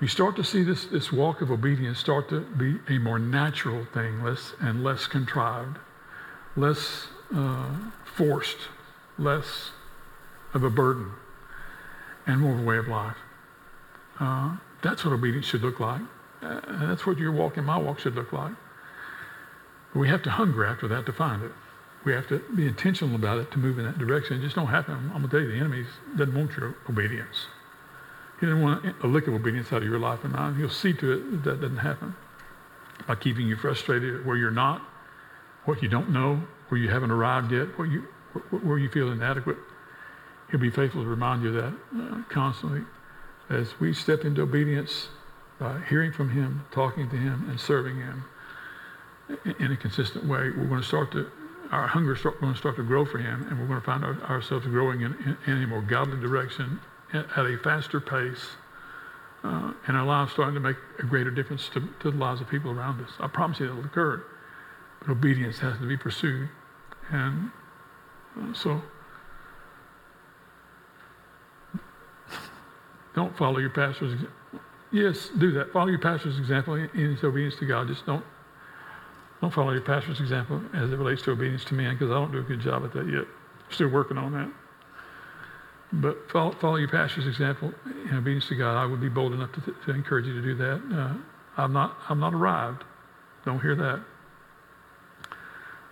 we 0.00 0.06
start 0.06 0.36
to 0.36 0.44
see 0.44 0.62
this, 0.62 0.84
this 0.86 1.10
walk 1.10 1.40
of 1.40 1.50
obedience 1.50 1.98
start 1.98 2.28
to 2.28 2.40
be 2.40 2.78
a 2.88 2.98
more 2.98 3.18
natural 3.18 3.84
thing, 3.92 4.22
less 4.22 4.54
and 4.60 4.84
less 4.84 5.08
contrived, 5.08 5.76
less 6.56 7.08
uh, 7.34 7.74
forced, 8.04 8.58
less 9.18 9.72
of 10.54 10.62
a 10.62 10.70
burden, 10.70 11.10
and 12.26 12.40
more 12.40 12.52
of 12.54 12.60
a 12.60 12.62
way 12.62 12.78
of 12.78 12.86
life. 12.86 13.16
Uh, 14.20 14.56
that's 14.82 15.04
what 15.04 15.12
obedience 15.12 15.46
should 15.46 15.62
look 15.62 15.80
like. 15.80 16.02
Uh, 16.42 16.60
that's 16.86 17.06
what 17.06 17.18
your 17.18 17.32
walk 17.32 17.56
and 17.56 17.66
my 17.66 17.76
walk 17.76 17.98
should 18.00 18.14
look 18.14 18.32
like. 18.32 18.52
But 19.92 20.00
we 20.00 20.08
have 20.08 20.22
to 20.22 20.30
hunger 20.30 20.64
after 20.64 20.88
that 20.88 21.06
to 21.06 21.12
find 21.12 21.42
it. 21.42 21.52
We 22.04 22.12
have 22.12 22.28
to 22.28 22.42
be 22.54 22.66
intentional 22.66 23.14
about 23.16 23.38
it 23.38 23.50
to 23.52 23.58
move 23.58 23.78
in 23.78 23.84
that 23.84 23.98
direction. 23.98 24.38
It 24.38 24.42
just 24.42 24.54
don't 24.54 24.68
happen. 24.68 24.94
I'm 24.94 25.22
going 25.22 25.22
to 25.22 25.28
tell 25.28 25.40
you, 25.40 25.50
the 25.50 25.58
enemy 25.58 25.84
doesn't 26.16 26.34
want 26.34 26.52
your 26.56 26.76
obedience. 26.88 27.46
He 28.40 28.46
doesn't 28.46 28.62
want 28.62 28.84
a 29.02 29.06
lick 29.06 29.26
of 29.26 29.34
obedience 29.34 29.72
out 29.72 29.82
of 29.82 29.88
your 29.88 29.98
life 29.98 30.20
and 30.22 30.32
mine. 30.32 30.54
He'll 30.56 30.70
see 30.70 30.92
to 30.94 31.12
it 31.12 31.30
that 31.30 31.50
that 31.50 31.60
doesn't 31.60 31.78
happen 31.78 32.14
by 33.06 33.16
keeping 33.16 33.48
you 33.48 33.56
frustrated 33.56 34.24
where 34.24 34.36
you're 34.36 34.50
not, 34.50 34.80
what 35.64 35.82
you 35.82 35.88
don't 35.88 36.10
know, 36.10 36.40
where 36.68 36.80
you 36.80 36.88
haven't 36.88 37.10
arrived 37.10 37.50
yet, 37.50 37.76
where 37.76 37.88
you, 37.88 38.02
where 38.50 38.78
you 38.78 38.88
feel 38.88 39.10
inadequate. 39.10 39.56
He'll 40.50 40.60
be 40.60 40.70
faithful 40.70 41.02
to 41.02 41.08
remind 41.08 41.42
you 41.42 41.48
of 41.48 41.54
that 41.56 41.74
uh, 42.00 42.22
constantly 42.28 42.82
as 43.50 43.78
we 43.80 43.92
step 43.92 44.24
into 44.24 44.42
obedience 44.42 45.08
by 45.58 45.80
hearing 45.88 46.12
from 46.12 46.30
Him, 46.30 46.64
talking 46.70 47.08
to 47.10 47.16
Him, 47.16 47.48
and 47.48 47.58
serving 47.58 47.96
Him 47.96 48.24
in 49.58 49.72
a 49.72 49.76
consistent 49.76 50.24
way. 50.24 50.50
We're 50.50 50.66
going 50.66 50.80
to 50.80 50.86
start 50.86 51.12
to, 51.12 51.30
our 51.70 51.86
hunger 51.86 52.14
is 52.14 52.22
going 52.22 52.52
to 52.52 52.58
start 52.58 52.76
to 52.76 52.82
grow 52.82 53.04
for 53.04 53.18
Him, 53.18 53.46
and 53.48 53.58
we're 53.58 53.66
going 53.66 53.80
to 53.80 53.86
find 53.86 54.04
our, 54.04 54.20
ourselves 54.22 54.66
growing 54.66 55.02
in, 55.02 55.36
in, 55.46 55.52
in, 55.52 55.62
a 55.64 55.66
more 55.66 55.82
godly 55.82 56.20
direction 56.20 56.80
at, 57.12 57.26
at 57.36 57.46
a 57.46 57.58
faster 57.58 58.00
pace, 58.00 58.50
uh, 59.44 59.72
and 59.86 59.96
our 59.96 60.04
lives 60.04 60.32
starting 60.32 60.54
to 60.54 60.60
make 60.60 60.76
a 60.98 61.04
greater 61.04 61.30
difference 61.30 61.68
to, 61.70 61.80
to 62.00 62.10
the 62.10 62.16
lives 62.16 62.40
of 62.40 62.48
people 62.48 62.70
around 62.70 63.00
us. 63.04 63.10
I 63.20 63.28
promise 63.28 63.60
you 63.60 63.66
that 63.66 63.74
will 63.74 63.84
occur, 63.84 64.24
but 65.00 65.10
obedience 65.10 65.58
has 65.58 65.78
to 65.78 65.86
be 65.86 65.96
pursued. 65.96 66.48
And 67.10 67.50
uh, 68.38 68.52
so, 68.52 68.82
Don't 73.18 73.36
follow 73.36 73.58
your 73.58 73.70
pastor's. 73.70 74.16
Yes, 74.92 75.30
do 75.40 75.50
that. 75.50 75.72
Follow 75.72 75.88
your 75.88 75.98
pastor's 75.98 76.38
example 76.38 76.74
in 76.76 76.88
his 76.94 77.24
obedience 77.24 77.56
to 77.56 77.66
God. 77.66 77.88
Just 77.88 78.06
don't 78.06 78.24
don't 79.40 79.52
follow 79.52 79.72
your 79.72 79.80
pastor's 79.80 80.20
example 80.20 80.62
as 80.72 80.92
it 80.92 80.96
relates 80.96 81.22
to 81.22 81.32
obedience 81.32 81.64
to 81.64 81.74
man, 81.74 81.94
because 81.94 82.12
I 82.12 82.14
don't 82.14 82.30
do 82.30 82.38
a 82.38 82.42
good 82.42 82.60
job 82.60 82.84
at 82.84 82.92
that 82.92 83.08
yet. 83.08 83.24
Still 83.70 83.88
working 83.88 84.18
on 84.18 84.30
that. 84.34 84.48
But 85.94 86.30
follow, 86.30 86.52
follow 86.52 86.76
your 86.76 86.90
pastor's 86.90 87.26
example 87.26 87.74
in 88.08 88.14
obedience 88.14 88.46
to 88.50 88.54
God. 88.54 88.80
I 88.80 88.86
would 88.86 89.00
be 89.00 89.08
bold 89.08 89.32
enough 89.32 89.50
to, 89.54 89.74
to 89.86 89.90
encourage 89.90 90.26
you 90.26 90.34
to 90.34 90.42
do 90.42 90.54
that. 90.54 90.80
Uh, 90.96 91.14
I'm 91.60 91.72
not 91.72 91.96
I'm 92.08 92.20
not 92.20 92.34
arrived. 92.34 92.84
Don't 93.44 93.60
hear 93.60 93.74
that. 93.74 94.00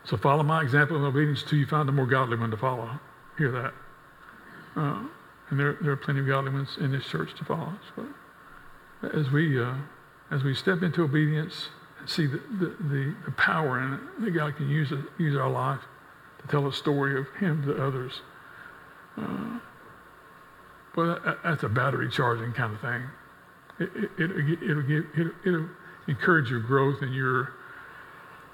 So 0.04 0.16
follow 0.16 0.44
my 0.44 0.62
example 0.62 0.96
in 0.96 1.02
obedience 1.02 1.42
until 1.42 1.58
you 1.58 1.66
find 1.66 1.88
a 1.88 1.92
more 1.92 2.06
godly 2.06 2.36
one 2.36 2.52
to 2.52 2.56
follow. 2.56 2.88
Hear 3.36 3.50
that. 3.50 3.74
Uh, 4.76 5.02
and 5.50 5.60
there, 5.60 5.76
there 5.80 5.92
are 5.92 5.96
plenty 5.96 6.20
of 6.20 6.26
godly 6.26 6.52
ones 6.52 6.76
in 6.80 6.90
this 6.92 7.04
church 7.04 7.34
to 7.38 7.44
follow 7.44 7.66
us. 7.66 8.06
But 9.00 9.14
as 9.14 9.30
we, 9.30 9.62
uh, 9.62 9.74
as 10.30 10.42
we 10.42 10.54
step 10.54 10.82
into 10.82 11.02
obedience 11.02 11.68
and 12.00 12.08
see 12.08 12.26
the, 12.26 12.38
the, 12.58 13.14
the, 13.24 13.30
power 13.32 13.80
in 13.80 13.94
it, 13.94 14.00
that 14.24 14.30
God 14.32 14.56
can 14.56 14.68
use, 14.68 14.90
it, 14.90 15.00
use 15.18 15.36
our 15.36 15.50
life 15.50 15.80
to 16.40 16.48
tell 16.48 16.66
a 16.66 16.72
story 16.72 17.18
of 17.18 17.26
Him 17.38 17.62
to 17.64 17.82
others. 17.82 18.22
Uh, 19.16 19.58
that, 20.96 21.38
that's 21.44 21.62
a 21.62 21.68
battery 21.68 22.10
charging 22.10 22.52
kind 22.52 22.74
of 22.74 22.80
thing. 22.80 23.02
It, 23.78 24.10
it, 24.18 24.62
it'll, 24.62 24.82
give, 24.82 25.04
it, 25.14 25.32
it'll 25.44 25.68
encourage 26.08 26.50
your 26.50 26.60
growth 26.60 27.02
and 27.02 27.14
your, 27.14 27.52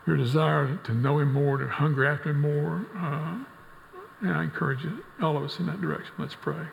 your 0.06 0.16
desire 0.16 0.78
to 0.84 0.92
know 0.92 1.20
Him 1.20 1.32
more, 1.32 1.56
to 1.56 1.68
hunger 1.68 2.04
after 2.04 2.30
Him 2.30 2.40
more. 2.40 2.84
Uh, 2.94 3.38
and 4.20 4.36
I 4.36 4.42
encourage 4.44 4.80
all 5.22 5.36
of 5.36 5.44
us 5.44 5.58
in 5.58 5.66
that 5.66 5.80
direction. 5.80 6.12
Let's 6.18 6.34
pray. 6.34 6.66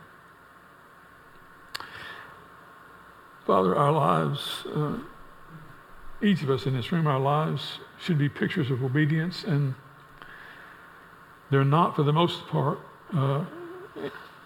Father, 3.49 3.75
our 3.75 3.91
lives, 3.91 4.63
uh, 4.75 4.99
each 6.21 6.43
of 6.43 6.51
us 6.51 6.67
in 6.67 6.75
this 6.75 6.91
room, 6.91 7.07
our 7.07 7.19
lives 7.19 7.79
should 7.99 8.19
be 8.19 8.29
pictures 8.29 8.69
of 8.69 8.83
obedience, 8.83 9.43
and 9.43 9.73
they're 11.49 11.65
not 11.65 11.95
for 11.95 12.03
the 12.03 12.13
most 12.13 12.45
part, 12.45 12.77
uh, 13.11 13.43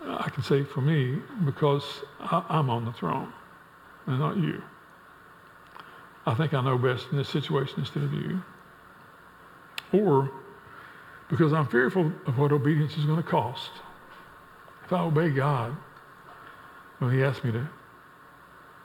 I 0.08 0.30
can 0.30 0.42
say 0.42 0.63
for 0.63 0.80
me, 0.80 1.22
because 1.44 1.84
I, 2.22 2.46
I'm 2.48 2.70
on 2.70 2.86
the 2.86 2.94
throne 2.94 3.34
and 4.06 4.20
not 4.20 4.38
you. 4.38 4.63
I 6.26 6.34
think 6.36 6.54
I 6.54 6.62
know 6.62 6.78
best 6.78 7.08
in 7.12 7.18
this 7.18 7.28
situation 7.28 7.80
instead 7.80 8.04
of 8.04 8.13
you. 8.13 8.42
Or 9.92 10.32
because 11.30 11.52
I'm 11.52 11.68
fearful 11.68 12.10
of 12.26 12.38
what 12.38 12.54
obedience 12.54 12.98
is 12.98 13.04
going 13.04 13.22
to 13.22 13.30
cost. 13.30 13.72
If 14.86 14.94
I 14.94 15.02
obey 15.02 15.30
God, 15.30 15.76
when 17.00 17.12
He 17.12 17.22
asks 17.22 17.44
me 17.44 17.52
to 17.52 17.68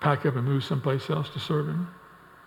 pack 0.00 0.26
up 0.26 0.36
and 0.36 0.44
move 0.44 0.64
someplace 0.64 1.10
else 1.10 1.28
to 1.30 1.38
serve 1.38 1.68
him, 1.68 1.88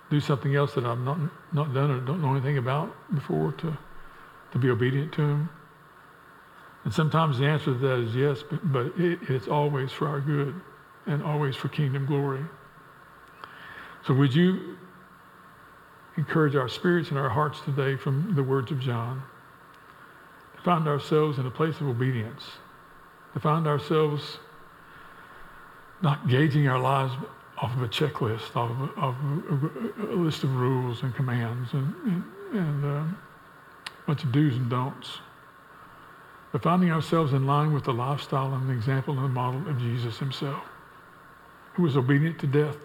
do 0.10 0.20
something 0.20 0.56
else 0.56 0.74
that 0.74 0.86
I've 0.86 1.00
not, 1.00 1.20
not 1.54 1.74
done 1.74 1.92
or 1.92 2.00
don't 2.00 2.22
know 2.22 2.32
anything 2.32 2.58
about 2.58 2.94
before 3.14 3.52
to, 3.54 3.78
to 4.52 4.58
be 4.58 4.70
obedient 4.70 5.14
to 5.14 5.22
him? 5.22 5.50
And 6.84 6.94
sometimes 6.94 7.38
the 7.38 7.46
answer 7.46 7.66
to 7.66 7.74
that 7.76 8.00
is 8.00 8.16
yes, 8.16 8.44
but, 8.50 8.72
but 8.72 8.86
it, 8.98 9.20
it's 9.30 9.48
always 9.48 9.92
for 9.92 10.08
our 10.08 10.20
good 10.20 10.60
and 11.06 11.24
always 11.24 11.56
for 11.56 11.70
kingdom 11.70 12.06
glory. 12.06 12.44
So 14.06 14.14
would 14.14 14.34
you 14.34 14.78
encourage 16.18 16.56
our 16.56 16.68
spirits 16.68 17.10
and 17.10 17.18
our 17.18 17.30
hearts 17.30 17.62
today 17.62 17.96
from 17.96 18.34
the 18.36 18.44
words 18.44 18.72
of 18.72 18.80
John 18.80 19.22
to 20.56 20.62
find 20.64 20.88
ourselves 20.88 21.38
in 21.38 21.46
a 21.46 21.52
place 21.52 21.80
of 21.80 21.88
obedience, 21.88 22.44
to 23.34 23.40
find 23.40 23.68
ourselves 23.68 24.40
not 26.02 26.28
gauging 26.28 26.68
our 26.68 26.80
lives 26.80 27.14
off 27.62 27.76
of 27.76 27.84
a 27.84 27.88
checklist, 27.88 28.56
off 28.56 28.72
of 28.72 28.82
a, 28.82 29.00
off 29.00 29.16
of 29.50 29.64
a, 29.64 30.14
a 30.14 30.18
list 30.18 30.44
of 30.44 30.56
rules 30.56 31.04
and 31.04 31.16
commands 31.16 31.72
and, 31.74 31.94
and, 32.06 32.24
and 32.54 32.86
uh, 32.86 32.88
a 32.88 34.08
bunch 34.08 34.24
of 34.24 34.32
do's 34.32 34.56
and 34.56 34.70
don'ts. 34.70 35.20
But 36.52 36.64
finding 36.64 36.92
ourselves 36.92 37.34
in 37.34 37.46
line 37.46 37.72
with 37.72 37.86
the 37.86 37.94
lifestyle 37.94 38.54
and 38.54 38.68
the 38.68 38.74
example 38.74 39.14
and 39.14 39.24
the 39.24 39.30
model 39.30 39.70
of 39.70 39.78
Jesus 39.80 40.18
himself, 40.18 40.64
who 41.76 41.84
was 41.84 41.96
obedient 41.96 42.40
to 42.40 42.48
death, 42.48 42.78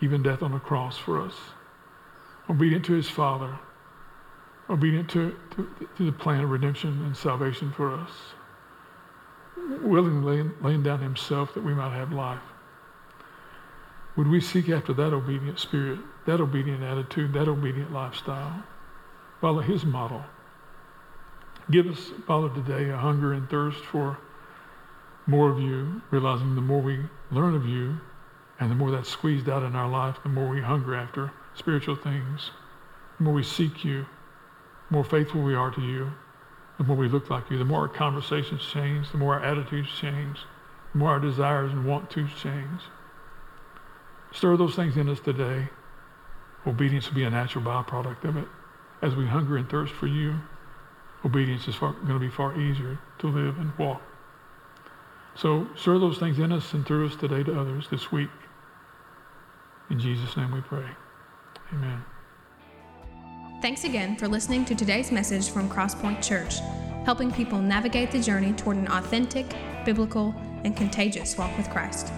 even 0.00 0.22
death 0.22 0.42
on 0.42 0.52
the 0.52 0.58
cross 0.58 0.96
for 0.96 1.20
us, 1.20 1.34
obedient 2.48 2.84
to 2.86 2.94
his 2.94 3.08
Father, 3.08 3.56
obedient 4.70 5.10
to, 5.10 5.36
to, 5.50 5.68
to 5.96 6.06
the 6.06 6.12
plan 6.12 6.42
of 6.42 6.50
redemption 6.50 7.04
and 7.04 7.16
salvation 7.16 7.70
for 7.70 7.94
us, 7.94 8.10
willingly 9.82 10.50
laying 10.62 10.82
down 10.82 11.00
himself 11.00 11.54
that 11.54 11.62
we 11.62 11.74
might 11.74 11.94
have 11.94 12.12
life. 12.12 12.40
Would 14.16 14.28
we 14.28 14.40
seek 14.40 14.68
after 14.68 14.92
that 14.94 15.12
obedient 15.12 15.58
spirit, 15.58 16.00
that 16.26 16.40
obedient 16.40 16.82
attitude, 16.82 17.32
that 17.34 17.48
obedient 17.48 17.92
lifestyle? 17.92 18.62
Follow 19.40 19.60
his 19.60 19.84
model. 19.84 20.24
Give 21.70 21.86
us, 21.86 22.10
Father, 22.26 22.48
today 22.48 22.90
a 22.90 22.96
hunger 22.96 23.32
and 23.32 23.48
thirst 23.48 23.84
for 23.84 24.18
more 25.26 25.50
of 25.50 25.60
you, 25.60 26.02
realizing 26.10 26.54
the 26.56 26.60
more 26.60 26.80
we 26.80 26.98
learn 27.30 27.54
of 27.54 27.64
you 27.66 28.00
and 28.58 28.70
the 28.70 28.74
more 28.74 28.90
that's 28.90 29.08
squeezed 29.08 29.48
out 29.48 29.62
in 29.62 29.76
our 29.76 29.88
life, 29.88 30.16
the 30.22 30.28
more 30.28 30.48
we 30.48 30.60
hunger 30.60 30.94
after 30.94 31.32
spiritual 31.54 31.96
things, 31.96 32.50
the 33.18 33.24
more 33.24 33.34
we 33.34 33.42
seek 33.42 33.84
you, 33.84 34.06
the 34.88 34.94
more 34.94 35.04
faithful 35.04 35.42
we 35.42 35.54
are 35.54 35.70
to 35.70 35.80
you, 35.80 36.10
the 36.78 36.84
more 36.84 36.96
we 36.96 37.08
look 37.08 37.30
like 37.30 37.48
you, 37.50 37.58
the 37.58 37.64
more 37.64 37.82
our 37.82 37.88
conversations 37.88 38.66
change, 38.66 39.10
the 39.12 39.18
more 39.18 39.34
our 39.34 39.44
attitudes 39.44 39.90
change, 39.98 40.40
the 40.92 40.98
more 40.98 41.10
our 41.10 41.20
desires 41.20 41.70
and 41.70 41.86
want 41.86 42.10
to 42.10 42.26
change. 42.28 42.80
Stir 44.32 44.56
those 44.56 44.76
things 44.76 44.96
in 44.96 45.08
us 45.08 45.20
today. 45.20 45.68
Obedience 46.66 47.08
will 47.08 47.16
be 47.16 47.24
a 47.24 47.30
natural 47.30 47.64
byproduct 47.64 48.24
of 48.24 48.36
it. 48.36 48.46
As 49.02 49.14
we 49.14 49.26
hunger 49.26 49.56
and 49.56 49.68
thirst 49.68 49.92
for 49.94 50.06
you, 50.06 50.36
obedience 51.24 51.66
is 51.68 51.76
going 51.76 52.06
to 52.06 52.18
be 52.18 52.28
far 52.28 52.58
easier 52.60 52.98
to 53.18 53.26
live 53.26 53.58
and 53.58 53.76
walk. 53.78 54.02
So 55.34 55.66
stir 55.74 55.98
those 55.98 56.18
things 56.18 56.38
in 56.38 56.52
us 56.52 56.72
and 56.74 56.86
through 56.86 57.06
us 57.06 57.16
today 57.16 57.42
to 57.42 57.58
others 57.58 57.88
this 57.90 58.12
week. 58.12 58.30
In 59.90 59.98
Jesus' 59.98 60.36
name 60.36 60.52
we 60.52 60.60
pray. 60.60 60.86
Amen. 61.72 62.04
Thanks 63.62 63.84
again 63.84 64.16
for 64.16 64.28
listening 64.28 64.64
to 64.66 64.74
today's 64.74 65.10
message 65.10 65.50
from 65.50 65.68
Crosspoint 65.68 66.22
Church, 66.22 66.60
helping 67.04 67.30
people 67.30 67.58
navigate 67.58 68.10
the 68.10 68.20
journey 68.20 68.52
toward 68.52 68.76
an 68.76 68.88
authentic, 68.88 69.46
biblical, 69.84 70.34
and 70.64 70.76
contagious 70.76 71.36
walk 71.36 71.56
with 71.56 71.68
Christ. 71.70 72.12